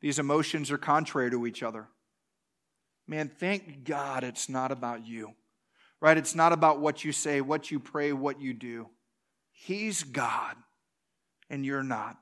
These 0.00 0.18
emotions 0.18 0.70
are 0.70 0.78
contrary 0.78 1.30
to 1.30 1.46
each 1.46 1.62
other. 1.62 1.88
Man, 3.06 3.28
thank 3.28 3.84
God 3.84 4.24
it's 4.24 4.48
not 4.48 4.72
about 4.72 5.06
you, 5.06 5.32
right? 6.00 6.16
It's 6.16 6.34
not 6.34 6.52
about 6.52 6.80
what 6.80 7.04
you 7.04 7.12
say, 7.12 7.40
what 7.40 7.70
you 7.70 7.78
pray, 7.78 8.12
what 8.12 8.40
you 8.40 8.52
do. 8.52 8.88
He's 9.58 10.02
God, 10.02 10.54
and 11.48 11.64
you're 11.64 11.82
not. 11.82 12.18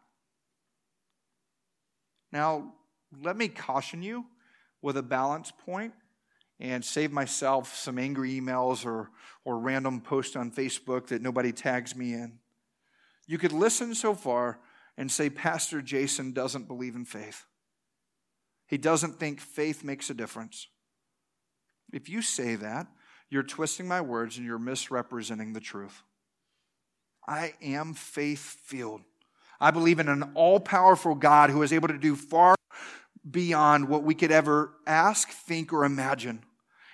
Now, 2.33 2.75
let 3.23 3.37
me 3.37 3.49
caution 3.49 4.03
you 4.03 4.25
with 4.81 4.97
a 4.97 5.03
balance 5.03 5.51
point 5.51 5.93
and 6.61 6.85
save 6.85 7.11
myself 7.11 7.75
some 7.75 7.99
angry 7.99 8.41
emails 8.41 8.87
or, 8.87 9.11
or 9.45 9.59
random 9.59 10.01
posts 10.01 10.37
on 10.37 10.53
Facebook 10.53 11.09
that 11.09 11.23
nobody 11.23 11.51
tags 11.51 11.97
me 11.97 12.15
in. 12.15 12.39
You 13.27 13.39
could 13.39 13.53
listen 13.53 13.95
so 13.97 14.15
far 14.15 14.61
and 14.97 15.11
say, 15.11 15.29
Pastor 15.29 15.83
Jason 15.83 16.33
doesn't 16.33 16.69
believe 16.69 16.95
in 16.95 17.05
faith. 17.05 17.47
He 18.69 18.79
doesn't 18.79 19.19
think 19.19 19.41
faith 19.41 19.83
makes 19.83 20.09
a 20.09 20.15
difference. 20.15 20.69
If 21.93 22.09
you 22.09 22.23
say 22.23 22.55
that, 22.55 22.87
you're 23.29 23.43
twisting 23.43 23.89
my 23.89 24.01
words 24.01 24.37
and 24.37 24.47
you're 24.47 24.59
misrepresenting 24.59 25.53
the 25.53 25.61
truth. 25.61 26.05
I 27.27 27.55
am 27.63 27.95
faith 27.95 28.59
filled. 28.65 29.03
I 29.61 29.71
believe 29.71 29.99
in 29.99 30.09
an 30.09 30.33
all 30.35 30.61
powerful 30.61 31.15
God 31.15 31.51
who 31.51 31.63
is 31.63 31.73
able 31.73 31.89
to 31.89 31.99
do 31.99 32.17
far 32.17 32.55
beyond 33.29 33.89
what 33.89 34.03
we 34.03 34.15
could 34.15 34.33
ever 34.33 34.75
ask, 34.87 35.31
think, 35.31 35.73
or 35.73 35.85
imagine. 35.85 36.43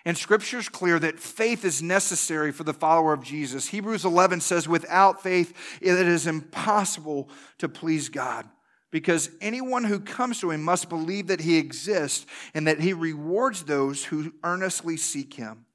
And 0.05 0.17
scripture 0.17 0.59
is 0.59 0.69
clear 0.69 0.99
that 0.99 1.21
faith 1.21 1.65
is 1.65 1.83
necessary 1.83 2.53
for 2.53 2.65
the 2.65 2.73
follower 2.73 3.13
of 3.13 3.23
Jesus. 3.23 3.69
Hebrews 3.69 4.05
11 4.05 4.41
says, 4.41 4.69
without 4.69 5.23
faith, 5.23 5.53
it 5.81 5.95
is 5.95 6.27
impossible 6.27 7.29
to 7.59 7.69
please 7.69 8.09
God 8.09 8.49
because 8.91 9.31
anyone 9.41 9.85
who 9.85 10.01
comes 10.01 10.41
to 10.41 10.51
him 10.51 10.63
must 10.63 10.89
believe 10.89 11.27
that 11.27 11.41
he 11.41 11.59
exists 11.59 12.25
and 12.55 12.67
that 12.67 12.81
he 12.81 12.93
rewards 12.93 13.65
those 13.65 14.05
who 14.05 14.33
earnestly 14.43 14.97
seek 14.97 15.35
him. 15.35 15.67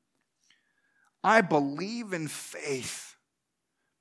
I 1.23 1.41
believe 1.41 2.13
in 2.13 2.27
faith 2.27 3.14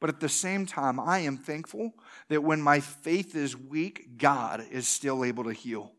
but 0.05 0.11
at 0.11 0.21
the 0.21 0.29
same 0.29 0.67
time, 0.67 1.01
I 1.01 1.21
am 1.21 1.39
thankful 1.39 1.95
that 2.29 2.45
when 2.45 2.61
my 2.61 2.81
faith 2.81 3.35
is 3.35 3.57
weak, 3.57 4.19
God 4.19 4.63
is 4.71 4.87
still 4.87 5.25
able 5.25 5.45
to 5.45 5.55
heal. 5.55 5.93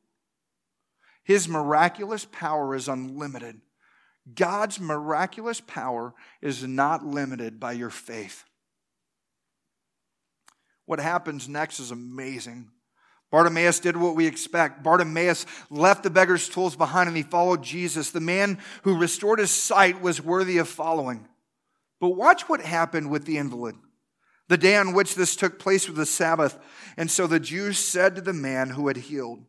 His 1.24 1.48
miraculous 1.48 2.24
power 2.24 2.76
is 2.76 2.88
unlimited. 2.88 3.62
God's 4.32 4.80
miraculous 4.80 5.60
power 5.60 6.14
is 6.40 6.64
not 6.64 7.04
limited 7.04 7.60
by 7.60 7.72
your 7.72 7.90
faith. 7.90 8.44
What 10.86 11.00
happens 11.00 11.50
next 11.50 11.80
is 11.80 11.90
amazing. 11.90 12.70
Bartimaeus 13.32 13.80
did 13.80 13.98
what 13.98 14.16
we 14.16 14.28
expect. 14.28 14.84
Bartimaeus 14.84 15.48
left 15.72 16.04
the 16.04 16.12
beggar's 16.12 16.48
tools 16.48 16.76
behind 16.76 17.08
and 17.08 17.18
he 17.18 17.24
followed 17.24 17.64
Jesus. 17.64 18.12
The 18.12 18.20
man 18.20 18.60
who 18.84 19.00
restored 19.00 19.40
his 19.40 19.50
sight 19.50 20.00
was 20.00 20.22
worthy 20.22 20.60
of 20.60 20.70
following. 20.70 21.28
But 22.00 22.10
watch 22.10 22.48
what 22.48 22.62
happened 22.62 23.10
with 23.10 23.26
the 23.26 23.40
invalid. 23.40 23.78
The 24.48 24.58
day 24.58 24.76
on 24.78 24.94
which 24.94 25.16
this 25.16 25.36
took 25.36 25.58
place 25.58 25.88
was 25.88 25.98
the 25.98 26.06
Sabbath. 26.06 26.58
And 26.98 27.10
so 27.10 27.26
the 27.26 27.40
Jews 27.40 27.80
said 27.80 28.16
to 28.16 28.22
the 28.22 28.34
man 28.34 28.70
who 28.70 28.88
had 28.88 28.98
healed, 28.98 29.44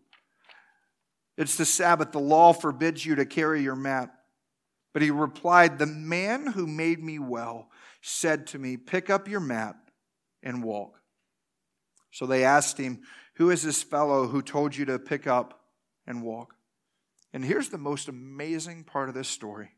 It's 1.36 1.56
the 1.56 1.66
Sabbath. 1.66 2.12
The 2.12 2.18
law 2.18 2.52
forbids 2.52 3.04
you 3.04 3.14
to 3.16 3.26
carry 3.26 3.62
your 3.62 3.76
mat. 3.76 4.10
But 4.92 5.02
he 5.02 5.10
replied, 5.10 5.78
The 5.78 5.86
man 5.86 6.46
who 6.46 6.66
made 6.66 7.02
me 7.02 7.18
well 7.18 7.68
said 8.00 8.46
to 8.48 8.58
me, 8.58 8.78
Pick 8.78 9.10
up 9.10 9.28
your 9.28 9.40
mat 9.40 9.76
and 10.42 10.64
walk. 10.64 10.98
So 12.10 12.24
they 12.24 12.44
asked 12.44 12.78
him, 12.78 13.02
Who 13.34 13.50
is 13.50 13.62
this 13.62 13.82
fellow 13.82 14.26
who 14.28 14.40
told 14.40 14.74
you 14.74 14.86
to 14.86 14.98
pick 14.98 15.26
up 15.26 15.60
and 16.06 16.22
walk? 16.22 16.54
And 17.34 17.44
here's 17.44 17.68
the 17.68 17.76
most 17.76 18.08
amazing 18.08 18.84
part 18.84 19.10
of 19.10 19.14
this 19.14 19.28
story 19.28 19.72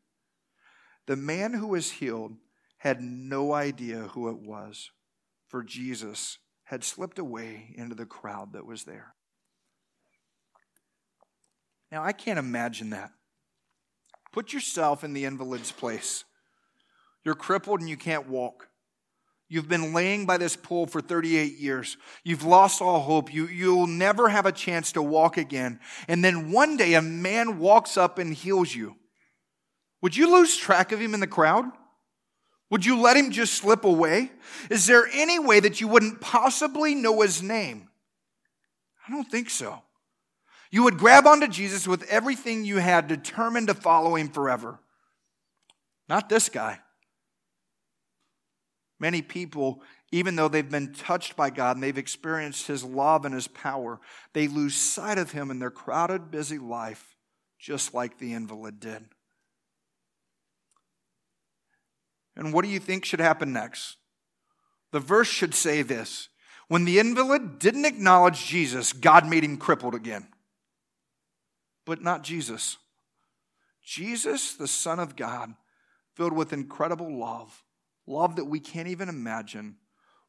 the 1.07 1.17
man 1.17 1.55
who 1.55 1.67
was 1.67 1.91
healed 1.91 2.37
had 2.77 3.01
no 3.01 3.53
idea 3.53 4.03
who 4.13 4.29
it 4.29 4.39
was 4.39 4.93
for 5.49 5.63
Jesus 5.63 6.39
had 6.65 6.85
slipped 6.85 7.19
away 7.19 7.75
into 7.77 7.95
the 7.95 8.07
crowd 8.07 8.53
that 8.53 8.67
was 8.67 8.85
there. 8.85 9.15
Now, 11.91 12.05
I 12.05 12.13
can't 12.13 12.39
imagine 12.39 12.91
that. 12.91 13.11
Put 14.33 14.53
yourself 14.53 15.03
in 15.03 15.15
the 15.15 15.25
invalid's 15.25 15.73
place. 15.73 16.25
You're 17.25 17.35
crippled 17.35 17.81
and 17.81 17.89
you 17.89 17.97
can't 17.97 18.29
walk. 18.29 18.69
You've 19.49 19.69
been 19.69 19.95
laying 19.95 20.27
by 20.27 20.37
this 20.37 20.57
pool 20.57 20.87
for 20.87 21.01
38 21.01 21.59
years. 21.59 21.97
You've 22.23 22.45
lost 22.45 22.83
all 22.83 23.01
hope. 23.01 23.33
You, 23.33 23.47
you'll 23.47 23.87
never 23.87 24.29
have 24.29 24.45
a 24.45 24.53
chance 24.53 24.93
to 24.93 25.03
walk 25.03 25.39
again. 25.39 25.81
And 26.07 26.23
then 26.23 26.53
one 26.53 26.77
day 26.77 26.93
a 26.95 27.01
man 27.01 27.59
walks 27.59 27.97
up 27.97 28.19
and 28.19 28.35
heals 28.35 28.75
you. 28.75 28.97
Would 30.03 30.17
you 30.17 30.31
lose 30.31 30.57
track 30.57 30.93
of 30.93 31.01
him 31.01 31.15
in 31.15 31.21
the 31.21 31.27
crowd? 31.27 31.65
Would 32.71 32.85
you 32.85 33.01
let 33.01 33.17
him 33.17 33.31
just 33.31 33.55
slip 33.55 33.85
away? 33.85 34.31
Is 34.71 34.87
there 34.87 35.09
any 35.13 35.39
way 35.39 35.61
that 35.61 35.81
you 35.81 35.89
wouldn't 35.89 36.21
possibly 36.21 36.95
know 36.95 37.23
his 37.23 37.43
name? 37.43 37.89
I 39.07 39.13
don't 39.13 39.31
think 39.31 39.49
so. 39.49 39.83
You 40.71 40.83
would 40.83 40.99
grab 40.99 41.27
onto 41.27 41.49
Jesus 41.49 41.89
with 41.89 42.03
everything 42.11 42.65
you 42.65 42.77
had, 42.77 43.09
determined 43.09 43.69
to 43.69 43.75
follow 43.75 44.17
him 44.17 44.29
forever. 44.29 44.79
Not 46.09 46.29
this 46.29 46.51
guy. 46.51 46.81
Many 49.01 49.23
people, 49.23 49.83
even 50.13 50.37
though 50.37 50.49
they've 50.49 50.69
been 50.69 50.93
touched 50.93 51.37
by 51.37 51.51
God 51.51 51.77
and 51.77 51.83
they've 51.83 51.97
experienced 51.97 52.67
his 52.67 52.85
love 52.85 53.25
and 53.25 53.35
his 53.35 53.49
power, 53.49 54.01
they 54.35 54.49
lose 54.49 54.75
sight 54.75 55.19
of 55.19 55.31
him 55.31 55.51
in 55.51 55.59
their 55.59 55.71
crowded, 55.71 56.31
busy 56.31 56.59
life, 56.59 57.17
just 57.59 57.95
like 57.95 58.19
the 58.19 58.35
invalid 58.35 58.81
did. 58.81 59.05
And 62.39 62.53
what 62.53 62.65
do 62.65 62.71
you 62.71 62.79
think 62.79 63.05
should 63.05 63.21
happen 63.21 63.53
next? 63.53 63.97
The 64.93 65.01
verse 65.01 65.29
should 65.29 65.55
say 65.55 65.83
this 65.83 66.29
When 66.69 66.85
the 66.85 66.99
invalid 66.99 67.59
didn't 67.59 67.85
acknowledge 67.85 68.47
Jesus, 68.47 68.93
God 68.93 69.29
made 69.29 69.45
him 69.45 69.59
crippled 69.59 69.95
again. 69.95 70.29
But 71.85 72.01
not 72.01 72.23
Jesus. 72.23 72.79
Jesus, 73.83 74.55
the 74.55 74.69
Son 74.69 75.01
of 75.01 75.17
God, 75.17 75.55
filled 76.15 76.35
with 76.35 76.53
incredible 76.53 77.19
love, 77.19 77.65
love 78.07 78.37
that 78.37 78.45
we 78.45 78.61
can't 78.61 78.89
even 78.89 79.09
imagine, 79.09 79.77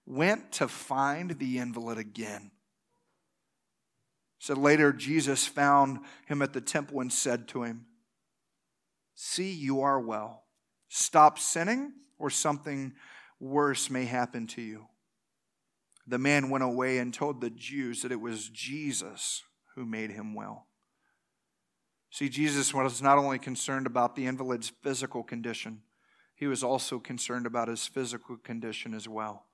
went 0.06 0.52
to 0.54 0.68
find 0.68 1.32
the 1.32 1.58
invalid 1.60 1.98
again. 1.98 2.52
So 4.40 4.54
later, 4.54 4.94
Jesus 4.94 5.46
found 5.46 6.00
him 6.26 6.42
at 6.42 6.54
the 6.54 6.62
temple 6.62 7.02
and 7.02 7.12
said 7.12 7.50
to 7.50 7.64
him, 7.64 7.86
See, 9.14 9.52
you 9.52 9.82
are 9.82 10.00
well. 10.00 10.46
Stop 10.90 11.40
sinning, 11.40 11.94
or 12.18 12.30
something 12.30 12.94
worse 13.40 13.90
may 13.90 14.06
happen 14.06 14.48
to 14.48 14.62
you. 14.62 14.88
The 16.06 16.18
man 16.18 16.50
went 16.50 16.64
away 16.64 16.98
and 16.98 17.14
told 17.14 17.40
the 17.40 17.52
Jews 17.52 18.02
that 18.02 18.12
it 18.12 18.20
was 18.20 18.50
Jesus 18.50 19.44
who 19.76 19.86
made 19.86 20.12
him 20.12 20.34
well. 20.34 20.66
See, 22.12 22.28
Jesus 22.28 22.74
was 22.74 23.02
not 23.02 23.20
only 23.20 23.38
concerned 23.38 23.86
about 23.86 24.16
the 24.16 24.26
invalid's 24.26 24.72
physical 24.82 25.24
condition, 25.24 25.84
he 26.34 26.48
was 26.48 26.64
also 26.64 26.98
concerned 26.98 27.46
about 27.46 27.68
his 27.68 27.86
physical 27.86 28.38
condition 28.38 28.94
as 28.94 29.08
well. 29.08 29.46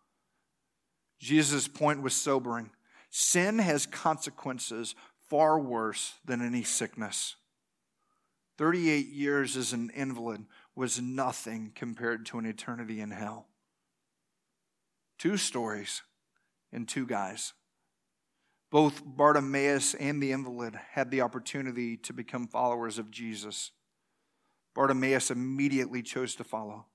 Jesus' 1.20 1.68
point 1.68 2.02
was 2.02 2.14
sobering. 2.14 2.70
Sin 3.10 3.60
has 3.60 3.86
consequences 3.86 4.96
far 5.30 5.60
worse 5.60 6.14
than 6.24 6.42
any 6.42 6.64
sickness. 6.64 7.36
38 8.58 9.08
years 9.08 9.58
as 9.58 9.74
an 9.74 9.90
invalid 9.94 10.46
was 10.76 11.02
nothing 11.02 11.72
compared 11.74 12.26
to 12.28 12.38
an 12.38 12.46
eternity 12.46 13.00
in 13.00 13.12
hell. 13.12 13.48
Two 15.18 15.38
stories 15.38 16.02
and 16.72 16.88
two 16.88 17.06
guys. 17.06 17.54
Both 18.72 19.02
Bartimaeus 19.06 19.94
and 19.94 20.22
the 20.22 20.34
invalid 20.34 20.76
had 20.92 21.10
the 21.10 21.22
opportunity 21.22 21.96
to 21.98 22.14
become 22.14 22.48
followers 22.48 23.00
of 23.00 23.10
Jesus. 23.10 23.72
Bartimaeus 24.74 25.32
immediately 25.32 26.02
chose 26.02 26.36
to 26.36 26.44
follow. 26.44 26.88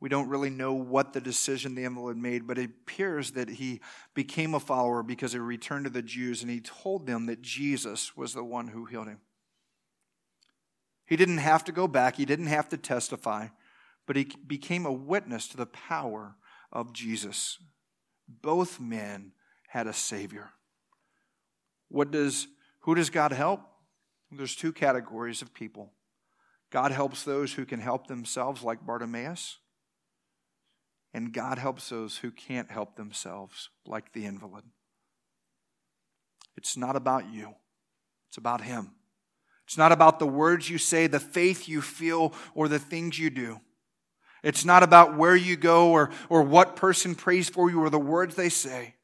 We 0.00 0.08
don't 0.08 0.28
really 0.28 0.50
know 0.50 0.72
what 0.72 1.12
the 1.12 1.20
decision 1.20 1.76
the 1.76 1.84
invalid 1.84 2.16
made, 2.16 2.48
but 2.48 2.58
it 2.58 2.70
appears 2.70 3.30
that 3.32 3.48
he 3.48 3.80
became 4.14 4.52
a 4.52 4.58
follower 4.58 5.04
because 5.04 5.32
he 5.32 5.38
returned 5.38 5.84
to 5.84 5.90
the 5.90 6.02
Jews 6.02 6.42
and 6.42 6.50
he 6.50 6.60
told 6.60 7.06
them 7.06 7.26
that 7.26 7.40
Jesus 7.40 8.16
was 8.16 8.34
the 8.34 8.42
one 8.42 8.66
who 8.66 8.86
healed 8.86 9.06
him. 9.06 9.20
He 11.12 11.16
didn't 11.16 11.38
have 11.38 11.62
to 11.64 11.72
go 11.72 11.86
back, 11.86 12.16
he 12.16 12.24
didn't 12.24 12.46
have 12.46 12.70
to 12.70 12.78
testify, 12.78 13.48
but 14.06 14.16
he 14.16 14.32
became 14.46 14.86
a 14.86 14.90
witness 14.90 15.46
to 15.48 15.58
the 15.58 15.66
power 15.66 16.36
of 16.72 16.94
Jesus. 16.94 17.58
Both 18.26 18.80
men 18.80 19.32
had 19.68 19.86
a 19.86 19.92
Savior. 19.92 20.52
What 21.90 22.12
does, 22.12 22.48
who 22.80 22.94
does 22.94 23.10
God 23.10 23.32
help? 23.32 23.60
There's 24.30 24.56
two 24.56 24.72
categories 24.72 25.42
of 25.42 25.52
people. 25.52 25.92
God 26.70 26.92
helps 26.92 27.24
those 27.24 27.52
who 27.52 27.66
can 27.66 27.80
help 27.80 28.06
themselves, 28.06 28.62
like 28.62 28.86
Bartimaeus, 28.86 29.58
and 31.12 31.34
God 31.34 31.58
helps 31.58 31.90
those 31.90 32.16
who 32.16 32.30
can't 32.30 32.70
help 32.70 32.96
themselves, 32.96 33.68
like 33.84 34.14
the 34.14 34.24
invalid. 34.24 34.64
It's 36.56 36.74
not 36.74 36.96
about 36.96 37.30
you, 37.30 37.54
it's 38.30 38.38
about 38.38 38.62
Him. 38.62 38.92
It's 39.66 39.78
not 39.78 39.92
about 39.92 40.18
the 40.18 40.26
words 40.26 40.68
you 40.68 40.78
say, 40.78 41.06
the 41.06 41.20
faith 41.20 41.68
you 41.68 41.80
feel, 41.80 42.34
or 42.54 42.68
the 42.68 42.78
things 42.78 43.18
you 43.18 43.30
do. 43.30 43.60
It's 44.42 44.64
not 44.64 44.82
about 44.82 45.16
where 45.16 45.36
you 45.36 45.56
go 45.56 45.90
or, 45.90 46.10
or 46.28 46.42
what 46.42 46.76
person 46.76 47.14
prays 47.14 47.48
for 47.48 47.70
you 47.70 47.80
or 47.80 47.90
the 47.90 47.98
words 47.98 48.34
they 48.34 48.48
say. 48.48 48.94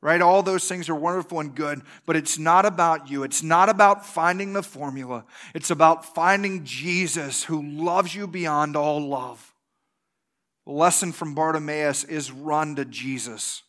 Right? 0.00 0.20
All 0.20 0.42
those 0.42 0.68
things 0.68 0.88
are 0.88 0.94
wonderful 0.94 1.40
and 1.40 1.54
good, 1.54 1.80
but 2.04 2.14
it's 2.14 2.38
not 2.38 2.66
about 2.66 3.10
you. 3.10 3.22
It's 3.22 3.42
not 3.42 3.68
about 3.68 4.04
finding 4.04 4.52
the 4.52 4.62
formula. 4.62 5.24
It's 5.54 5.70
about 5.70 6.14
finding 6.14 6.64
Jesus 6.64 7.44
who 7.44 7.62
loves 7.62 8.14
you 8.14 8.26
beyond 8.26 8.76
all 8.76 9.00
love. 9.00 9.54
The 10.66 10.72
lesson 10.72 11.10
from 11.12 11.34
Bartimaeus 11.34 12.04
is 12.04 12.30
run 12.30 12.76
to 12.76 12.84
Jesus. 12.84 13.62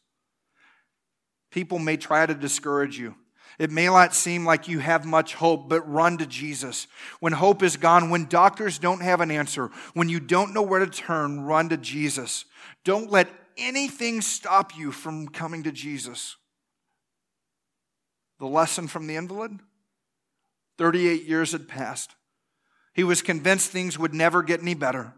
People 1.51 1.79
may 1.79 1.95
try 1.95 2.25
to 2.25 2.33
discourage 2.33 2.99
you. 2.99 3.15
It 3.57 3.71
may 3.71 3.85
not 3.85 4.13
seem 4.13 4.45
like 4.45 4.67
you 4.67 4.79
have 4.79 5.05
much 5.05 5.35
hope, 5.35 5.69
but 5.69 5.89
run 5.89 6.17
to 6.17 6.25
Jesus. 6.25 6.87
When 7.19 7.33
hope 7.33 7.63
is 7.63 7.77
gone, 7.77 8.09
when 8.09 8.25
doctors 8.25 8.79
don't 8.79 9.01
have 9.01 9.21
an 9.21 9.31
answer, 9.31 9.71
when 9.93 10.09
you 10.09 10.19
don't 10.19 10.53
know 10.53 10.61
where 10.61 10.83
to 10.83 10.87
turn, 10.87 11.41
run 11.41 11.69
to 11.69 11.77
Jesus. 11.77 12.45
Don't 12.83 13.11
let 13.11 13.29
anything 13.57 14.21
stop 14.21 14.77
you 14.77 14.91
from 14.91 15.27
coming 15.27 15.63
to 15.63 15.71
Jesus. 15.71 16.35
The 18.39 18.47
lesson 18.47 18.87
from 18.87 19.07
the 19.07 19.15
invalid 19.15 19.59
38 20.77 21.23
years 21.23 21.53
had 21.53 21.69
passed. 21.69 22.15
He 22.93 23.03
was 23.03 23.21
convinced 23.21 23.71
things 23.71 23.97
would 23.97 24.13
never 24.13 24.43
get 24.43 24.61
any 24.61 24.73
better. 24.73 25.13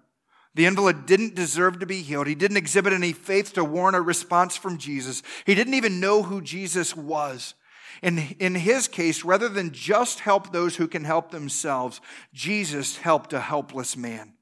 The 0.54 0.66
invalid 0.66 1.06
didn't 1.06 1.36
deserve 1.36 1.80
to 1.80 1.86
be 1.86 2.02
healed. 2.02 2.28
He 2.28 2.36
didn't 2.36 2.58
exhibit 2.58 2.94
any 2.94 3.14
faith 3.14 3.54
to 3.54 3.64
warrant 3.64 3.96
a 3.96 4.02
response 4.02 4.56
from 4.56 4.78
Jesus. 4.78 5.22
He 5.46 5.56
didn't 5.56 5.76
even 5.76 6.00
know 6.00 6.24
who 6.24 6.42
Jesus 6.42 6.96
was. 6.96 7.54
In, 8.02 8.20
in 8.40 8.56
his 8.56 8.88
case, 8.88 9.24
rather 9.24 9.50
than 9.50 9.72
just 9.72 10.20
help 10.20 10.52
those 10.52 10.76
who 10.76 10.88
can 10.88 11.04
help 11.04 11.32
themselves, 11.32 12.02
Jesus 12.34 12.98
helped 12.98 13.34
a 13.34 13.40
helpless 13.40 13.98
man. 13.98 14.34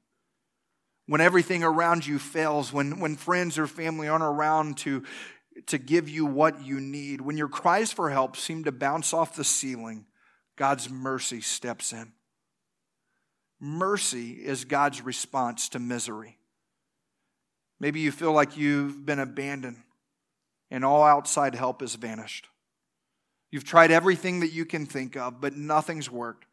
When 1.06 1.20
everything 1.20 1.62
around 1.62 2.06
you 2.06 2.18
fails, 2.18 2.72
when, 2.72 2.98
when 2.98 3.16
friends 3.16 3.58
or 3.58 3.66
family 3.66 4.08
aren't 4.08 4.24
around 4.24 4.78
to, 4.78 5.04
to 5.66 5.78
give 5.78 6.08
you 6.08 6.26
what 6.26 6.64
you 6.64 6.80
need, 6.80 7.20
when 7.20 7.38
your 7.38 7.48
cries 7.48 7.92
for 7.92 8.10
help 8.10 8.36
seem 8.36 8.64
to 8.64 8.72
bounce 8.72 9.14
off 9.14 9.36
the 9.36 9.44
ceiling, 9.44 10.06
God's 10.56 10.90
mercy 10.90 11.40
steps 11.40 11.92
in. 11.92 12.12
Mercy 13.60 14.32
is 14.32 14.64
God's 14.64 15.00
response 15.00 15.68
to 15.70 15.78
misery. 15.78 16.38
Maybe 17.78 18.00
you 18.00 18.10
feel 18.10 18.32
like 18.32 18.56
you've 18.56 19.06
been 19.06 19.18
abandoned 19.18 19.82
and 20.70 20.84
all 20.84 21.04
outside 21.04 21.54
help 21.54 21.80
has 21.80 21.94
vanished. 21.94 22.48
You've 23.50 23.64
tried 23.64 23.90
everything 23.90 24.40
that 24.40 24.52
you 24.52 24.64
can 24.64 24.86
think 24.86 25.16
of, 25.16 25.40
but 25.40 25.56
nothing's 25.56 26.10
worked. 26.10 26.46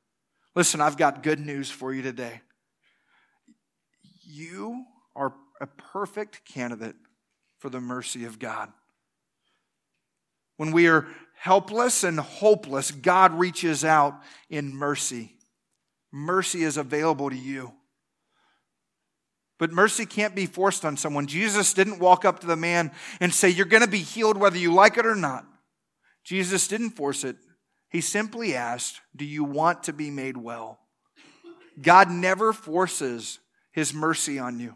Listen, 0.56 0.82
I've 0.82 0.97
got 0.97 1.23
good 1.23 1.39
news 1.39 1.69
for 1.69 1.93
you 1.93 2.01
today. 2.01 2.41
You 4.25 4.86
are 5.15 5.34
a 5.60 5.67
perfect 5.67 6.45
candidate 6.45 6.95
for 7.60 7.69
the 7.69 7.82
mercy 7.82 8.25
of 8.25 8.39
God. 8.39 8.71
When 10.58 10.71
we 10.71 10.88
are 10.88 11.08
helpless 11.36 12.03
and 12.03 12.19
hopeless, 12.19 12.91
God 12.91 13.34
reaches 13.34 13.84
out 13.84 14.21
in 14.49 14.75
mercy. 14.75 15.36
Mercy 16.12 16.63
is 16.63 16.77
available 16.77 17.29
to 17.29 17.36
you. 17.36 17.73
But 19.58 19.71
mercy 19.71 20.06
can't 20.06 20.36
be 20.36 20.45
forced 20.45 20.86
on 20.86 20.97
someone. 20.97 21.25
Jesus 21.25 21.73
didn't 21.73 21.99
walk 21.99 22.25
up 22.25 22.39
to 22.39 22.47
the 22.47 22.56
man 22.56 22.91
and 23.19 23.34
say, 23.34 23.49
You're 23.49 23.65
going 23.65 23.84
to 23.84 23.89
be 23.89 23.99
healed 23.99 24.38
whether 24.38 24.58
you 24.58 24.73
like 24.73 24.97
it 24.97 25.06
or 25.06 25.15
not. 25.15 25.45
Jesus 26.23 26.67
didn't 26.67 26.91
force 26.91 27.23
it. 27.23 27.36
He 27.89 28.01
simply 28.01 28.55
asked, 28.55 29.01
Do 29.15 29.25
you 29.25 29.43
want 29.43 29.83
to 29.83 29.93
be 29.93 30.09
made 30.09 30.38
well? 30.38 30.79
God 31.81 32.09
never 32.09 32.53
forces 32.53 33.39
his 33.71 33.93
mercy 33.93 34.39
on 34.39 34.59
you, 34.59 34.75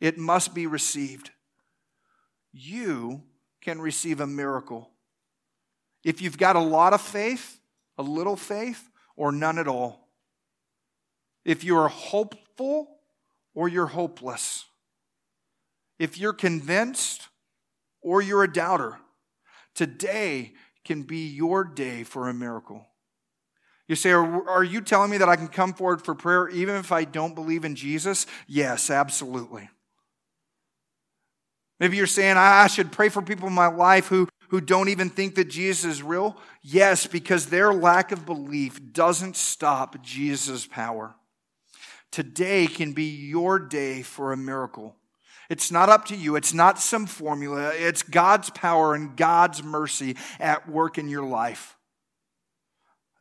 it 0.00 0.18
must 0.18 0.54
be 0.54 0.66
received. 0.66 1.30
You 2.52 3.22
can 3.60 3.80
receive 3.80 4.20
a 4.20 4.26
miracle. 4.26 4.90
If 6.04 6.22
you've 6.22 6.38
got 6.38 6.56
a 6.56 6.60
lot 6.60 6.94
of 6.94 7.00
faith, 7.00 7.60
a 7.98 8.02
little 8.02 8.36
faith, 8.36 8.88
or 9.16 9.32
none 9.32 9.58
at 9.58 9.68
all. 9.68 10.08
If 11.44 11.64
you 11.64 11.76
are 11.76 11.88
hopeful 11.88 12.88
or 13.54 13.68
you're 13.68 13.86
hopeless. 13.86 14.64
If 15.98 16.18
you're 16.18 16.32
convinced 16.32 17.28
or 18.00 18.22
you're 18.22 18.44
a 18.44 18.52
doubter. 18.52 18.98
Today 19.74 20.54
can 20.88 21.02
be 21.02 21.28
your 21.28 21.64
day 21.64 22.02
for 22.02 22.30
a 22.30 22.34
miracle. 22.34 22.82
You 23.88 23.94
say, 23.94 24.10
are, 24.10 24.48
are 24.48 24.64
you 24.64 24.80
telling 24.80 25.10
me 25.10 25.18
that 25.18 25.28
I 25.28 25.36
can 25.36 25.48
come 25.48 25.74
forward 25.74 26.02
for 26.02 26.14
prayer 26.14 26.48
even 26.48 26.76
if 26.76 26.90
I 26.92 27.04
don't 27.04 27.34
believe 27.34 27.66
in 27.66 27.74
Jesus? 27.74 28.26
Yes, 28.46 28.88
absolutely. 28.88 29.68
Maybe 31.78 31.98
you're 31.98 32.06
saying, 32.06 32.38
I 32.38 32.66
should 32.68 32.90
pray 32.90 33.10
for 33.10 33.20
people 33.20 33.48
in 33.48 33.54
my 33.54 33.66
life 33.66 34.06
who, 34.06 34.28
who 34.48 34.62
don't 34.62 34.88
even 34.88 35.10
think 35.10 35.34
that 35.34 35.50
Jesus 35.50 35.84
is 35.84 36.02
real. 36.02 36.38
Yes, 36.62 37.06
because 37.06 37.46
their 37.46 37.72
lack 37.74 38.10
of 38.10 38.24
belief 38.24 38.80
doesn't 38.92 39.36
stop 39.36 40.02
Jesus' 40.02 40.66
power. 40.66 41.14
Today 42.10 42.66
can 42.66 42.92
be 42.92 43.04
your 43.04 43.58
day 43.58 44.00
for 44.00 44.32
a 44.32 44.38
miracle. 44.38 44.96
It's 45.48 45.70
not 45.70 45.88
up 45.88 46.04
to 46.06 46.16
you. 46.16 46.36
It's 46.36 46.52
not 46.52 46.78
some 46.78 47.06
formula. 47.06 47.72
It's 47.74 48.02
God's 48.02 48.50
power 48.50 48.94
and 48.94 49.16
God's 49.16 49.62
mercy 49.62 50.16
at 50.38 50.68
work 50.68 50.98
in 50.98 51.08
your 51.08 51.24
life. 51.24 51.76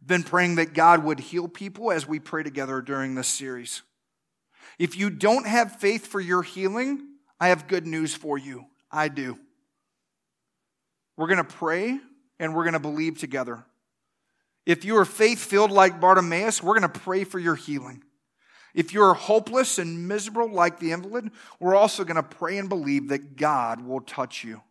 I've 0.01 0.07
been 0.07 0.23
praying 0.23 0.55
that 0.55 0.73
God 0.73 1.03
would 1.03 1.19
heal 1.19 1.47
people 1.47 1.91
as 1.91 2.07
we 2.07 2.19
pray 2.19 2.43
together 2.43 2.81
during 2.81 3.15
this 3.15 3.27
series. 3.27 3.81
If 4.77 4.97
you 4.97 5.09
don't 5.09 5.47
have 5.47 5.77
faith 5.77 6.05
for 6.07 6.19
your 6.19 6.43
healing, 6.43 7.01
I 7.39 7.49
have 7.49 7.67
good 7.67 7.87
news 7.87 8.13
for 8.13 8.37
you. 8.37 8.65
I 8.91 9.07
do. 9.07 9.39
We're 11.15 11.27
going 11.27 11.37
to 11.37 11.43
pray 11.43 11.99
and 12.39 12.55
we're 12.55 12.63
going 12.63 12.73
to 12.73 12.79
believe 12.79 13.17
together. 13.17 13.63
If 14.65 14.83
you 14.83 14.97
are 14.97 15.05
faith 15.05 15.39
filled 15.39 15.71
like 15.71 16.01
Bartimaeus, 16.01 16.61
we're 16.61 16.77
going 16.77 16.91
to 16.91 16.99
pray 16.99 17.23
for 17.23 17.39
your 17.39 17.55
healing. 17.55 18.03
If 18.77 18.93
you're 18.93 19.15
hopeless 19.15 19.79
and 19.79 20.07
miserable 20.07 20.53
like 20.53 20.79
the 20.79 20.91
invalid, 20.91 21.31
we're 21.59 21.73
also 21.73 22.03
going 22.03 22.17
to 22.17 22.21
pray 22.21 22.59
and 22.59 22.69
believe 22.69 23.09
that 23.09 23.35
God 23.35 23.81
will 23.81 24.01
touch 24.01 24.43
you. 24.43 24.61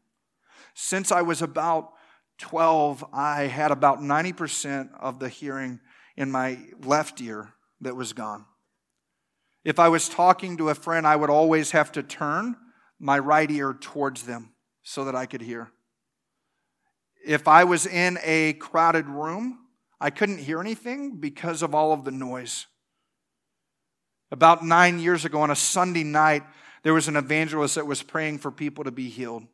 Since 0.75 1.11
I 1.11 1.23
was 1.23 1.43
about 1.43 1.91
12, 2.39 3.05
I 3.13 3.49
had 3.49 3.73
about 3.73 3.99
90% 3.99 4.91
of 5.01 5.19
the 5.19 5.29
hearing 5.29 5.81
in 6.17 6.31
my 6.31 6.57
left 6.85 7.21
ear 7.21 7.55
that 7.81 7.97
was 7.97 8.13
gone. 8.13 8.45
If 9.65 9.81
I 9.81 9.89
was 9.89 10.09
talking 10.09 10.57
to 10.59 10.69
a 10.69 10.77
friend, 10.77 11.05
I 11.05 11.17
would 11.17 11.29
always 11.29 11.73
have 11.73 11.91
to 11.93 12.05
turn 12.05 12.55
my 13.01 13.19
right 13.19 13.51
ear 13.51 13.75
towards 13.75 14.23
them 14.23 14.53
so 14.85 15.05
that 15.07 15.17
I 15.17 15.27
could 15.27 15.43
hear. 15.43 15.73
If 17.27 17.49
I 17.49 17.65
was 17.65 17.89
in 17.89 18.21
a 18.23 18.53
crowded 18.53 19.09
room, 19.09 19.59
I 20.01 20.11
couldn't 20.11 20.39
hear 20.39 20.61
anything 20.61 21.17
because 21.17 21.61
of 21.61 21.75
all 21.75 21.93
of 21.93 22.05
the 22.05 22.13
noise. 22.13 22.67
About 24.31 24.65
nine 24.65 24.99
years 24.99 25.25
ago 25.25 25.41
on 25.41 25.51
a 25.51 25.57
Sunday 25.57 26.03
night, 26.03 26.43
there 26.83 26.95
was 26.95 27.09
an 27.09 27.17
evangelist 27.17 27.77
that 27.77 27.87
was 27.87 28.03
praying 28.03 28.39
for 28.39 28.51
people 28.51 28.85
to 28.85 28.91
be 28.91 29.09
healed. 29.09 29.45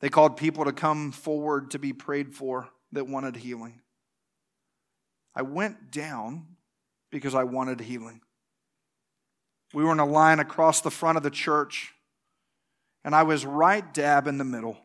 They 0.00 0.08
called 0.08 0.36
people 0.36 0.64
to 0.64 0.72
come 0.72 1.12
forward 1.12 1.70
to 1.72 1.78
be 1.78 1.92
prayed 1.92 2.34
for 2.34 2.68
that 2.92 3.08
wanted 3.08 3.36
healing. 3.36 3.80
I 5.34 5.42
went 5.42 5.90
down 5.90 6.46
because 7.10 7.34
I 7.34 7.44
wanted 7.44 7.80
healing. 7.80 8.20
We 9.72 9.82
were 9.82 9.92
in 9.92 9.98
a 9.98 10.06
line 10.06 10.38
across 10.38 10.80
the 10.80 10.90
front 10.90 11.16
of 11.16 11.22
the 11.24 11.30
church, 11.30 11.94
and 13.04 13.14
I 13.14 13.24
was 13.24 13.44
right 13.44 13.92
dab 13.92 14.28
in 14.28 14.38
the 14.38 14.44
middle. 14.44 14.78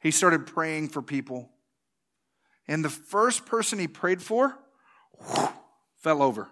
He 0.00 0.10
started 0.10 0.46
praying 0.46 0.88
for 0.88 1.00
people. 1.00 1.48
And 2.66 2.84
the 2.84 2.90
first 2.90 3.46
person 3.46 3.78
he 3.78 3.86
prayed 3.86 4.20
for, 4.20 4.58
fell 6.02 6.22
over. 6.22 6.48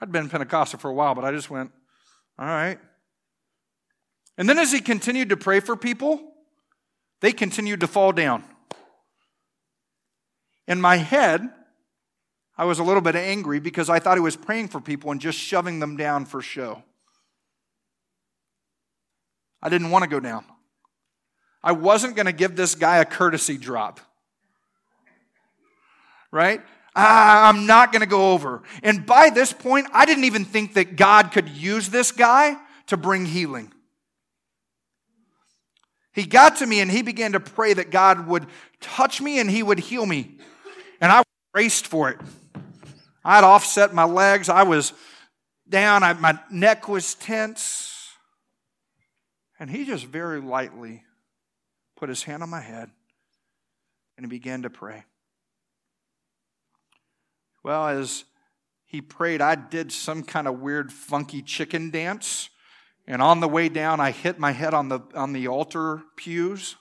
I'd 0.00 0.12
been 0.12 0.28
Pentecostal 0.28 0.78
for 0.78 0.90
a 0.90 0.94
while, 0.94 1.14
but 1.14 1.24
I 1.24 1.32
just 1.32 1.50
went, 1.50 1.70
all 2.38 2.46
right. 2.46 2.78
And 4.36 4.48
then 4.48 4.58
as 4.58 4.72
he 4.72 4.80
continued 4.80 5.30
to 5.30 5.36
pray 5.36 5.60
for 5.60 5.76
people, 5.76 6.20
they 7.20 7.32
continued 7.32 7.80
to 7.80 7.86
fall 7.86 8.12
down. 8.12 8.44
In 10.68 10.80
my 10.80 10.96
head, 10.96 11.48
I 12.58 12.64
was 12.64 12.78
a 12.78 12.84
little 12.84 13.00
bit 13.00 13.16
angry 13.16 13.60
because 13.60 13.88
I 13.88 13.98
thought 13.98 14.16
he 14.16 14.20
was 14.20 14.36
praying 14.36 14.68
for 14.68 14.80
people 14.80 15.10
and 15.10 15.20
just 15.20 15.38
shoving 15.38 15.78
them 15.78 15.96
down 15.96 16.24
for 16.26 16.42
show. 16.42 16.82
I 19.62 19.68
didn't 19.68 19.90
want 19.90 20.04
to 20.04 20.10
go 20.10 20.20
down. 20.20 20.44
I 21.62 21.72
wasn't 21.72 22.16
going 22.16 22.26
to 22.26 22.32
give 22.32 22.56
this 22.56 22.74
guy 22.74 22.98
a 22.98 23.04
courtesy 23.04 23.56
drop 23.56 24.00
right? 26.30 26.60
I'm 26.94 27.66
not 27.66 27.92
going 27.92 28.00
to 28.00 28.06
go 28.06 28.32
over. 28.32 28.62
And 28.82 29.04
by 29.04 29.30
this 29.30 29.52
point, 29.52 29.86
I 29.92 30.06
didn't 30.06 30.24
even 30.24 30.44
think 30.44 30.74
that 30.74 30.96
God 30.96 31.30
could 31.30 31.48
use 31.48 31.90
this 31.90 32.10
guy 32.10 32.56
to 32.86 32.96
bring 32.96 33.26
healing. 33.26 33.72
He 36.12 36.24
got 36.24 36.56
to 36.56 36.66
me 36.66 36.80
and 36.80 36.90
he 36.90 37.02
began 37.02 37.32
to 37.32 37.40
pray 37.40 37.74
that 37.74 37.90
God 37.90 38.26
would 38.26 38.46
touch 38.80 39.20
me 39.20 39.38
and 39.38 39.50
he 39.50 39.62
would 39.62 39.78
heal 39.78 40.06
me. 40.06 40.38
And 40.98 41.12
I 41.12 41.22
raced 41.54 41.86
for 41.86 42.08
it. 42.08 42.18
I'd 43.22 43.44
offset 43.44 43.92
my 43.92 44.04
legs. 44.04 44.48
I 44.48 44.62
was 44.62 44.94
down. 45.68 46.02
I, 46.02 46.14
my 46.14 46.38
neck 46.50 46.88
was 46.88 47.14
tense. 47.14 48.08
And 49.60 49.68
he 49.68 49.84
just 49.84 50.06
very 50.06 50.40
lightly 50.40 51.02
put 51.96 52.08
his 52.08 52.22
hand 52.22 52.42
on 52.42 52.48
my 52.48 52.60
head 52.60 52.90
and 54.16 54.24
he 54.24 54.28
began 54.30 54.62
to 54.62 54.70
pray. 54.70 55.04
Well, 57.66 57.88
as 57.88 58.22
he 58.84 59.00
prayed, 59.00 59.42
I 59.42 59.56
did 59.56 59.90
some 59.90 60.22
kind 60.22 60.46
of 60.46 60.60
weird, 60.60 60.92
funky 60.92 61.42
chicken 61.42 61.90
dance. 61.90 62.48
And 63.08 63.20
on 63.20 63.40
the 63.40 63.48
way 63.48 63.68
down, 63.68 63.98
I 63.98 64.12
hit 64.12 64.38
my 64.38 64.52
head 64.52 64.72
on 64.72 64.88
the, 64.88 65.00
on 65.16 65.32
the 65.32 65.48
altar 65.48 66.02
pews. 66.14 66.76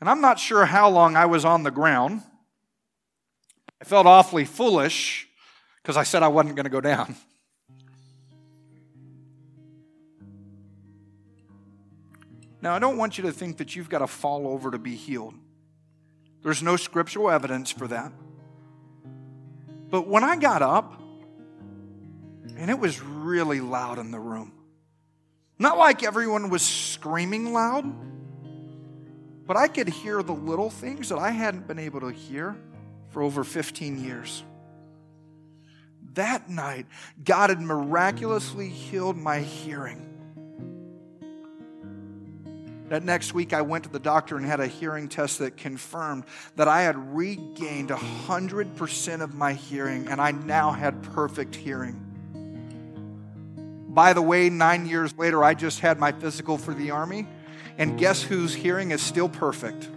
And 0.00 0.08
I'm 0.08 0.20
not 0.20 0.38
sure 0.38 0.64
how 0.64 0.88
long 0.88 1.16
I 1.16 1.26
was 1.26 1.44
on 1.44 1.64
the 1.64 1.72
ground. 1.72 2.22
I 3.82 3.84
felt 3.84 4.06
awfully 4.06 4.44
foolish 4.44 5.26
because 5.82 5.96
I 5.96 6.04
said 6.04 6.22
I 6.22 6.28
wasn't 6.28 6.54
going 6.54 6.66
to 6.66 6.70
go 6.70 6.80
down. 6.80 7.16
Now, 12.62 12.76
I 12.76 12.78
don't 12.78 12.96
want 12.96 13.18
you 13.18 13.24
to 13.24 13.32
think 13.32 13.56
that 13.56 13.74
you've 13.74 13.90
got 13.90 13.98
to 13.98 14.06
fall 14.06 14.46
over 14.46 14.70
to 14.70 14.78
be 14.78 14.94
healed. 14.94 15.34
There's 16.42 16.62
no 16.62 16.76
scriptural 16.76 17.30
evidence 17.30 17.70
for 17.70 17.88
that. 17.88 18.12
But 19.90 20.06
when 20.06 20.24
I 20.24 20.36
got 20.36 20.62
up, 20.62 21.00
and 22.56 22.70
it 22.70 22.78
was 22.78 23.00
really 23.00 23.60
loud 23.60 23.98
in 23.98 24.10
the 24.10 24.20
room, 24.20 24.52
not 25.58 25.78
like 25.78 26.02
everyone 26.02 26.50
was 26.50 26.62
screaming 26.62 27.52
loud, 27.52 27.84
but 29.46 29.56
I 29.56 29.66
could 29.66 29.88
hear 29.88 30.22
the 30.22 30.34
little 30.34 30.70
things 30.70 31.08
that 31.08 31.18
I 31.18 31.30
hadn't 31.30 31.66
been 31.66 31.78
able 31.78 32.00
to 32.00 32.12
hear 32.12 32.56
for 33.08 33.22
over 33.22 33.44
15 33.44 34.04
years. 34.04 34.44
That 36.14 36.50
night, 36.50 36.86
God 37.24 37.50
had 37.50 37.60
miraculously 37.60 38.68
healed 38.68 39.16
my 39.16 39.40
hearing. 39.40 40.17
That 42.88 43.02
next 43.02 43.34
week, 43.34 43.52
I 43.52 43.60
went 43.60 43.84
to 43.84 43.90
the 43.90 43.98
doctor 43.98 44.36
and 44.36 44.46
had 44.46 44.60
a 44.60 44.66
hearing 44.66 45.08
test 45.08 45.40
that 45.40 45.58
confirmed 45.58 46.24
that 46.56 46.68
I 46.68 46.82
had 46.82 46.96
regained 47.14 47.90
100% 47.90 49.20
of 49.20 49.34
my 49.34 49.52
hearing 49.52 50.08
and 50.08 50.20
I 50.20 50.30
now 50.30 50.70
had 50.70 51.02
perfect 51.02 51.54
hearing. 51.54 52.04
By 53.88 54.14
the 54.14 54.22
way, 54.22 54.48
nine 54.48 54.86
years 54.86 55.16
later, 55.18 55.44
I 55.44 55.54
just 55.54 55.80
had 55.80 55.98
my 55.98 56.12
physical 56.12 56.56
for 56.56 56.72
the 56.72 56.92
Army, 56.92 57.26
and 57.76 57.98
guess 57.98 58.22
whose 58.22 58.54
hearing 58.54 58.90
is 58.90 59.02
still 59.02 59.28
perfect? 59.28 59.88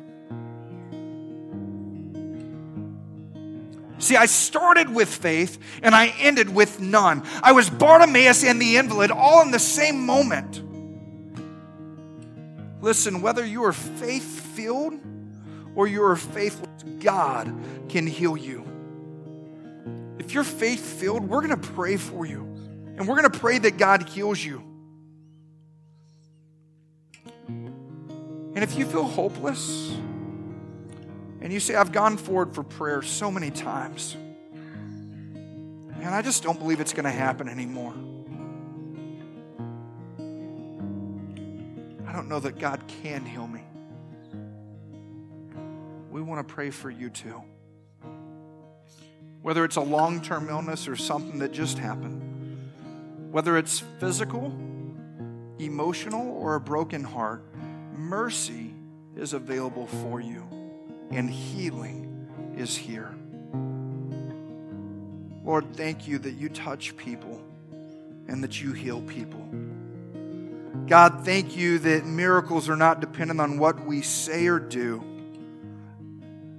See, 4.00 4.16
I 4.16 4.26
started 4.26 4.90
with 4.90 5.08
faith 5.08 5.60
and 5.84 5.94
I 5.94 6.08
ended 6.20 6.50
with 6.50 6.80
none. 6.80 7.24
I 7.44 7.52
was 7.52 7.70
Bartimaeus 7.70 8.44
and 8.44 8.60
the 8.60 8.78
invalid 8.78 9.12
all 9.12 9.44
in 9.44 9.52
the 9.52 9.60
same 9.60 10.06
moment. 10.06 10.71
Listen, 12.82 13.22
whether 13.22 13.46
you 13.46 13.64
are 13.64 13.74
faith 13.74 14.42
filled 14.56 15.00
or 15.76 15.88
you 15.88 16.04
are 16.04 16.16
faithless, 16.16 16.84
God 17.00 17.54
can 17.90 18.08
heal 18.08 18.36
you. 18.36 18.66
If 20.18 20.34
you're 20.34 20.44
faith 20.44 20.84
filled, 21.00 21.28
we're 21.28 21.42
going 21.42 21.60
to 21.60 21.70
pray 21.74 21.98
for 21.98 22.26
you. 22.26 22.42
And 22.98 23.08
we're 23.08 23.16
going 23.20 23.32
to 23.32 23.40
pray 23.40 23.58
that 23.60 23.78
God 23.78 24.10
heals 24.10 24.44
you. 24.44 24.64
And 27.48 28.64
if 28.64 28.78
you 28.78 28.86
feel 28.86 29.06
hopeless 29.06 29.92
and 31.40 31.52
you 31.52 31.60
say, 31.60 31.76
I've 31.76 31.92
gone 31.92 32.18
forward 32.18 32.54
for 32.54 32.64
prayer 32.64 33.02
so 33.02 33.32
many 33.32 33.50
times, 33.50 34.16
and 34.16 36.10
I 36.10 36.22
just 36.22 36.44
don't 36.44 36.60
believe 36.60 36.80
it's 36.80 36.94
going 36.94 37.06
to 37.06 37.12
happen 37.12 37.48
anymore. 37.48 37.94
I 42.12 42.14
don't 42.14 42.28
know 42.28 42.42
that 42.42 42.60
God 42.60 42.82
can 43.02 43.26
heal 43.26 43.48
me. 43.48 43.62
We 46.12 46.22
want 46.22 46.46
to 46.46 46.54
pray 46.54 46.70
for 46.70 46.90
you 46.90 47.10
too. 47.10 47.42
Whether 49.42 49.64
it's 49.64 49.78
a 49.78 49.82
long 49.82 50.20
term 50.20 50.50
illness 50.50 50.90
or 50.90 50.98
something 50.98 51.40
that 51.40 51.54
just 51.54 51.78
happened, 51.78 52.22
whether 53.32 53.58
it's 53.58 53.80
physical, 54.02 54.54
emotional, 55.58 56.36
or 56.36 56.56
a 56.56 56.60
broken 56.60 57.02
heart, 57.02 57.46
mercy 57.96 58.74
is 59.16 59.32
available 59.32 59.88
for 59.88 60.20
you, 60.20 60.46
and 61.12 61.30
healing 61.30 62.28
is 62.58 62.76
here. 62.76 63.16
Lord, 65.46 65.78
thank 65.78 66.10
you 66.10 66.20
that 66.20 66.34
you 66.34 66.50
touch 66.50 66.98
people 66.98 67.42
and 68.28 68.44
that 68.44 68.62
you 68.62 68.74
heal 68.74 69.00
people. 69.00 69.48
God, 70.88 71.24
thank 71.24 71.56
you 71.56 71.80
that 71.80 72.06
miracles 72.06 72.70
are 72.70 72.76
not 72.76 73.00
dependent 73.00 73.40
on 73.40 73.58
what 73.58 73.86
we 73.86 74.02
say 74.02 74.48
or 74.48 74.60
do. 74.60 75.04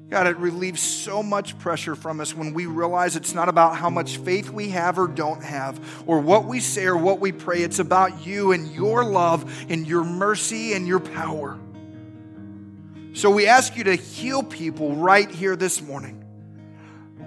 God, 0.08 0.26
it 0.26 0.36
relieves 0.36 0.82
so 0.82 1.22
much 1.22 1.58
pressure 1.58 1.94
from 1.94 2.20
us 2.20 2.34
when 2.34 2.52
we 2.52 2.66
realize 2.66 3.16
it's 3.16 3.32
not 3.32 3.48
about 3.48 3.76
how 3.76 3.88
much 3.88 4.18
faith 4.18 4.50
we 4.50 4.68
have 4.68 4.98
or 4.98 5.08
don't 5.08 5.42
have, 5.42 6.04
or 6.06 6.20
what 6.20 6.44
we 6.44 6.60
say 6.60 6.84
or 6.84 6.98
what 6.98 7.18
we 7.18 7.32
pray. 7.32 7.62
It's 7.62 7.78
about 7.78 8.26
you 8.26 8.52
and 8.52 8.70
your 8.74 9.04
love 9.04 9.50
and 9.70 9.86
your 9.86 10.04
mercy 10.04 10.74
and 10.74 10.86
your 10.86 11.00
power. 11.00 11.58
So 13.14 13.30
we 13.30 13.46
ask 13.46 13.74
you 13.76 13.84
to 13.84 13.94
heal 13.94 14.42
people 14.42 14.96
right 14.96 15.30
here 15.30 15.56
this 15.56 15.80
morning. 15.80 16.21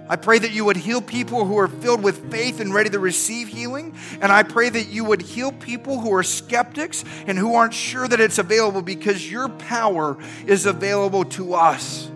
I 0.08 0.16
pray 0.16 0.38
that 0.38 0.52
you 0.52 0.64
would 0.64 0.76
heal 0.76 1.00
people 1.00 1.44
who 1.44 1.58
are 1.58 1.68
filled 1.68 2.02
with 2.02 2.30
faith 2.30 2.60
and 2.60 2.72
ready 2.72 2.90
to 2.90 2.98
receive 2.98 3.48
healing. 3.48 3.94
And 4.20 4.30
I 4.30 4.44
pray 4.44 4.68
that 4.68 4.88
you 4.88 5.04
would 5.04 5.20
heal 5.20 5.50
people 5.52 6.00
who 6.00 6.14
are 6.14 6.22
skeptics 6.22 7.04
and 7.26 7.36
who 7.36 7.56
aren't 7.56 7.74
sure 7.74 8.06
that 8.06 8.20
it's 8.20 8.38
available 8.38 8.82
because 8.82 9.30
your 9.30 9.48
power 9.48 10.16
is 10.46 10.66
available 10.66 11.24
to 11.24 11.54
us. 11.54 12.08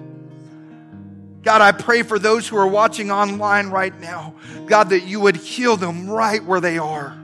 God, 1.42 1.62
I 1.62 1.72
pray 1.72 2.02
for 2.02 2.18
those 2.18 2.46
who 2.46 2.56
are 2.56 2.66
watching 2.66 3.10
online 3.10 3.68
right 3.70 3.98
now, 3.98 4.34
God, 4.66 4.90
that 4.90 5.04
you 5.04 5.20
would 5.20 5.36
heal 5.36 5.76
them 5.76 6.08
right 6.08 6.44
where 6.44 6.60
they 6.60 6.78
are. 6.78 7.16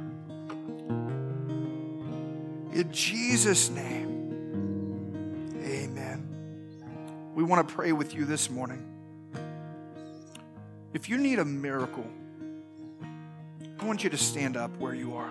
In 2.72 2.88
Jesus' 2.92 3.70
name, 3.70 5.52
amen. 5.62 6.26
We 7.34 7.44
want 7.44 7.68
to 7.68 7.74
pray 7.74 7.92
with 7.92 8.14
you 8.14 8.24
this 8.24 8.50
morning. 8.50 8.95
If 10.96 11.10
you 11.10 11.18
need 11.18 11.38
a 11.38 11.44
miracle, 11.44 12.06
I 13.78 13.84
want 13.84 14.02
you 14.02 14.08
to 14.08 14.16
stand 14.16 14.56
up 14.56 14.74
where 14.78 14.94
you 14.94 15.14
are. 15.16 15.30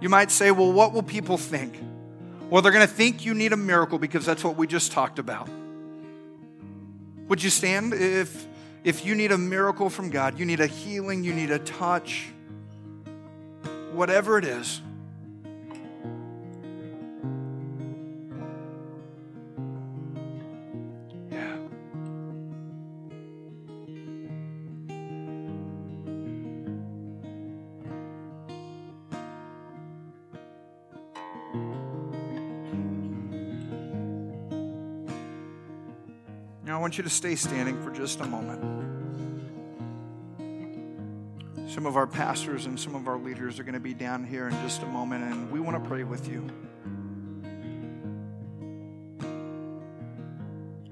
You 0.00 0.08
might 0.08 0.30
say, 0.30 0.52
well, 0.52 0.72
what 0.72 0.92
will 0.92 1.02
people 1.02 1.36
think? 1.36 1.74
Well, 2.48 2.62
they're 2.62 2.70
going 2.70 2.86
to 2.86 2.94
think 2.94 3.24
you 3.24 3.34
need 3.34 3.52
a 3.52 3.56
miracle 3.56 3.98
because 3.98 4.24
that's 4.24 4.44
what 4.44 4.56
we 4.56 4.68
just 4.68 4.92
talked 4.92 5.18
about. 5.18 5.48
Would 7.26 7.42
you 7.42 7.50
stand 7.50 7.92
if, 7.92 8.46
if 8.84 9.04
you 9.04 9.16
need 9.16 9.32
a 9.32 9.38
miracle 9.38 9.90
from 9.90 10.10
God, 10.10 10.38
you 10.38 10.46
need 10.46 10.60
a 10.60 10.68
healing, 10.68 11.24
you 11.24 11.34
need 11.34 11.50
a 11.50 11.58
touch, 11.58 12.28
whatever 13.90 14.38
it 14.38 14.44
is? 14.44 14.80
Want 36.92 36.98
you 36.98 37.04
to 37.04 37.08
stay 37.08 37.34
standing 37.34 37.82
for 37.82 37.90
just 37.90 38.20
a 38.20 38.26
moment. 38.26 38.60
Some 41.66 41.86
of 41.86 41.96
our 41.96 42.06
pastors 42.06 42.66
and 42.66 42.78
some 42.78 42.94
of 42.94 43.08
our 43.08 43.16
leaders 43.16 43.58
are 43.58 43.62
going 43.62 43.72
to 43.72 43.80
be 43.80 43.94
down 43.94 44.24
here 44.24 44.46
in 44.46 44.52
just 44.60 44.82
a 44.82 44.86
moment, 44.86 45.24
and 45.24 45.50
we 45.50 45.58
want 45.58 45.82
to 45.82 45.88
pray 45.88 46.04
with 46.04 46.28
you. 46.28 46.46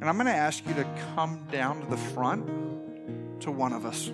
And 0.01 0.09
I'm 0.09 0.15
going 0.15 0.25
to 0.25 0.33
ask 0.33 0.67
you 0.67 0.73
to 0.73 0.87
come 1.15 1.47
down 1.53 1.83
to 1.83 1.87
the 1.91 1.99
front 1.99 2.47
to 3.43 3.51
one 3.51 3.75
of 3.75 3.85
us. 3.85 4.11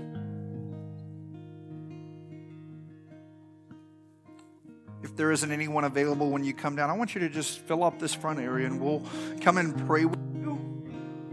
If 5.05 5.15
there 5.15 5.31
isn't 5.31 5.53
anyone 5.53 5.85
available 5.85 6.31
when 6.31 6.43
you 6.43 6.53
come 6.53 6.75
down, 6.75 6.91
I 6.91 6.95
want 6.95 7.15
you 7.15 7.21
to 7.21 7.29
just 7.29 7.61
fill 7.61 7.85
up 7.85 8.01
this 8.01 8.13
front 8.13 8.41
area 8.41 8.67
and 8.67 8.81
we'll 8.81 9.05
come 9.41 9.57
and 9.57 9.87
pray 9.87 10.05
with 10.05 10.26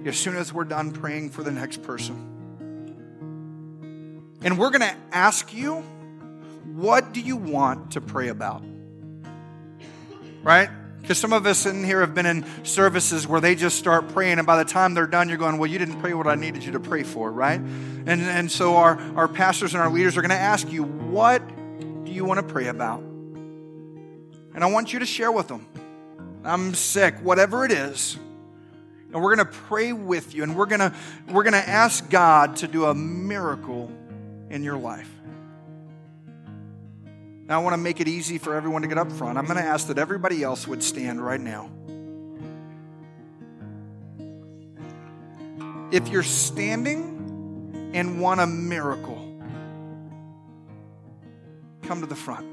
as 0.05 0.17
soon 0.17 0.35
as 0.35 0.53
we're 0.53 0.65
done 0.65 0.91
praying 0.91 1.29
for 1.29 1.43
the 1.43 1.51
next 1.51 1.81
person. 1.83 2.29
And 4.43 4.59
we're 4.59 4.71
going 4.71 4.81
to 4.81 4.95
ask 5.11 5.53
you, 5.53 5.83
what 6.65 7.13
do 7.13 7.21
you 7.21 7.37
want 7.37 7.91
to 7.91 8.01
pray 8.01 8.27
about? 8.27 8.63
Right? 10.43 10.69
Because 11.01 11.17
some 11.17 11.33
of 11.33 11.45
us 11.45 11.65
in 11.65 11.83
here 11.83 12.01
have 12.01 12.13
been 12.13 12.25
in 12.25 12.45
services 12.63 13.27
where 13.27 13.41
they 13.41 13.55
just 13.55 13.77
start 13.77 14.09
praying, 14.09 14.37
and 14.37 14.47
by 14.47 14.61
the 14.61 14.69
time 14.69 14.93
they're 14.93 15.07
done, 15.07 15.27
you're 15.27 15.37
going, 15.37 15.57
Well, 15.57 15.69
you 15.69 15.77
didn't 15.77 15.99
pray 15.99 16.13
what 16.13 16.27
I 16.27 16.35
needed 16.35 16.63
you 16.63 16.73
to 16.73 16.79
pray 16.79 17.03
for, 17.03 17.29
right? 17.29 17.59
And, 17.59 18.07
and 18.07 18.49
so 18.49 18.77
our, 18.77 18.97
our 19.15 19.27
pastors 19.27 19.73
and 19.73 19.83
our 19.83 19.89
leaders 19.89 20.15
are 20.15 20.21
going 20.21 20.29
to 20.29 20.35
ask 20.35 20.71
you, 20.71 20.83
What 20.83 21.45
do 22.05 22.11
you 22.11 22.23
want 22.23 22.45
to 22.45 22.53
pray 22.53 22.67
about? 22.67 23.01
And 23.01 24.63
I 24.63 24.67
want 24.67 24.93
you 24.93 24.99
to 24.99 25.05
share 25.05 25.31
with 25.31 25.49
them. 25.49 25.67
I'm 26.45 26.73
sick, 26.73 27.15
whatever 27.21 27.65
it 27.65 27.71
is 27.71 28.17
and 29.13 29.21
we're 29.21 29.35
going 29.35 29.47
to 29.47 29.53
pray 29.53 29.93
with 29.93 30.33
you 30.33 30.41
and 30.43 30.55
we're 30.55 30.65
going 30.65 30.79
to 30.79 30.93
we're 31.29 31.43
going 31.43 31.53
to 31.53 31.69
ask 31.69 32.09
God 32.09 32.55
to 32.57 32.67
do 32.67 32.85
a 32.85 32.95
miracle 32.95 33.91
in 34.49 34.63
your 34.63 34.77
life. 34.77 35.09
Now 37.45 37.59
I 37.59 37.63
want 37.63 37.73
to 37.73 37.77
make 37.77 37.99
it 37.99 38.07
easy 38.07 38.39
for 38.39 38.55
everyone 38.55 38.81
to 38.81 38.87
get 38.87 38.97
up 38.97 39.11
front. 39.11 39.37
I'm 39.37 39.45
going 39.45 39.57
to 39.57 39.63
ask 39.63 39.87
that 39.87 39.99
everybody 39.99 40.41
else 40.41 40.67
would 40.67 40.81
stand 40.81 41.23
right 41.23 41.39
now. 41.39 41.69
If 45.91 46.07
you're 46.07 46.23
standing 46.23 47.91
and 47.93 48.19
want 48.19 48.41
a 48.41 48.47
miracle, 48.47 49.39
come 51.83 52.01
to 52.01 52.07
the 52.07 52.15
front. 52.15 52.47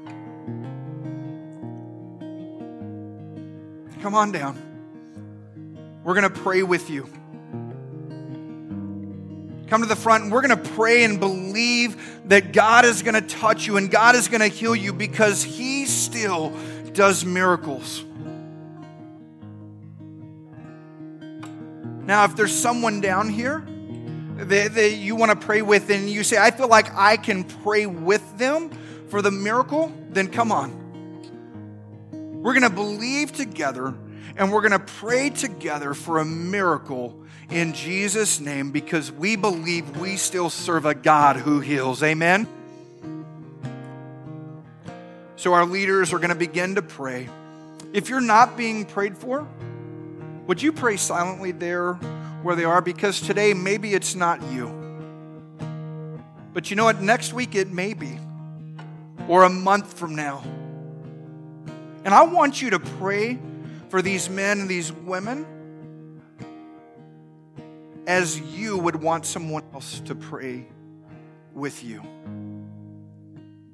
Come 4.01 4.13
on 4.13 4.31
down. 4.31 4.70
We're 6.03 6.15
going 6.15 6.31
to 6.31 6.39
pray 6.41 6.63
with 6.63 6.89
you. 6.89 7.07
Come 9.67 9.81
to 9.81 9.87
the 9.87 9.95
front 9.95 10.23
and 10.25 10.33
we're 10.33 10.41
going 10.41 10.61
to 10.61 10.69
pray 10.71 11.03
and 11.03 11.19
believe 11.19 12.27
that 12.27 12.51
God 12.51 12.83
is 12.83 13.03
going 13.03 13.13
to 13.13 13.21
touch 13.21 13.67
you 13.67 13.77
and 13.77 13.89
God 13.89 14.15
is 14.15 14.27
going 14.27 14.41
to 14.41 14.47
heal 14.47 14.75
you 14.75 14.91
because 14.91 15.43
He 15.43 15.85
still 15.85 16.51
does 16.93 17.23
miracles. 17.23 18.03
Now, 22.03 22.25
if 22.25 22.35
there's 22.35 22.53
someone 22.53 22.99
down 22.99 23.29
here 23.29 23.63
that, 24.35 24.73
that 24.73 24.93
you 24.93 25.15
want 25.15 25.31
to 25.31 25.45
pray 25.45 25.61
with 25.61 25.89
and 25.89 26.09
you 26.09 26.23
say, 26.23 26.37
I 26.37 26.51
feel 26.51 26.67
like 26.67 26.93
I 26.93 27.15
can 27.15 27.43
pray 27.43 27.85
with 27.85 28.37
them 28.37 28.71
for 29.07 29.21
the 29.21 29.31
miracle, 29.31 29.93
then 30.09 30.27
come 30.27 30.51
on. 30.51 30.81
We're 32.41 32.53
going 32.53 32.69
to 32.69 32.75
believe 32.75 33.31
together 33.31 33.93
and 34.37 34.51
we're 34.51 34.61
going 34.61 34.71
to 34.71 34.79
pray 34.79 35.29
together 35.29 35.93
for 35.93 36.19
a 36.19 36.25
miracle 36.25 37.23
in 37.49 37.73
Jesus' 37.73 38.39
name 38.39 38.71
because 38.71 39.11
we 39.11 39.35
believe 39.35 39.97
we 39.97 40.15
still 40.17 40.49
serve 40.49 40.85
a 40.85 40.95
God 40.95 41.35
who 41.35 41.59
heals. 41.59 42.01
Amen? 42.01 42.47
So, 45.35 45.53
our 45.53 45.65
leaders 45.65 46.13
are 46.13 46.17
going 46.17 46.29
to 46.29 46.35
begin 46.35 46.75
to 46.75 46.81
pray. 46.81 47.27
If 47.93 48.09
you're 48.09 48.21
not 48.21 48.55
being 48.55 48.85
prayed 48.85 49.17
for, 49.17 49.47
would 50.47 50.61
you 50.61 50.71
pray 50.71 50.97
silently 50.97 51.51
there 51.51 51.93
where 52.43 52.55
they 52.55 52.63
are? 52.63 52.81
Because 52.81 53.19
today, 53.19 53.53
maybe 53.53 53.93
it's 53.93 54.15
not 54.15 54.41
you. 54.51 54.77
But 56.53 56.69
you 56.69 56.75
know 56.75 56.85
what? 56.85 57.01
Next 57.01 57.33
week, 57.33 57.55
it 57.55 57.71
may 57.71 57.93
be, 57.93 58.19
or 59.27 59.43
a 59.43 59.49
month 59.49 59.97
from 59.97 60.15
now. 60.15 60.43
And 62.03 62.13
I 62.13 62.23
want 62.23 62.61
you 62.61 62.71
to 62.71 62.79
pray 62.79 63.39
for 63.91 64.01
these 64.01 64.29
men 64.29 64.61
and 64.61 64.69
these 64.69 64.89
women 64.93 65.45
as 68.07 68.39
you 68.39 68.77
would 68.77 68.95
want 68.95 69.25
someone 69.25 69.63
else 69.73 69.99
to 69.99 70.15
pray 70.15 70.65
with 71.53 71.83
you. 71.83 72.01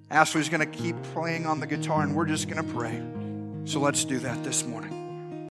Ashley's 0.09 0.49
going 0.49 0.67
to 0.67 0.77
keep 0.77 0.95
playing 1.13 1.45
on 1.45 1.59
the 1.59 1.67
guitar 1.67 2.01
and 2.01 2.15
we're 2.15 2.25
just 2.25 2.49
going 2.49 2.65
to 2.65 2.73
pray. 2.73 2.99
So 3.65 3.79
let's 3.79 4.05
do 4.05 4.17
that 4.19 4.43
this 4.43 4.65
morning. 4.65 4.96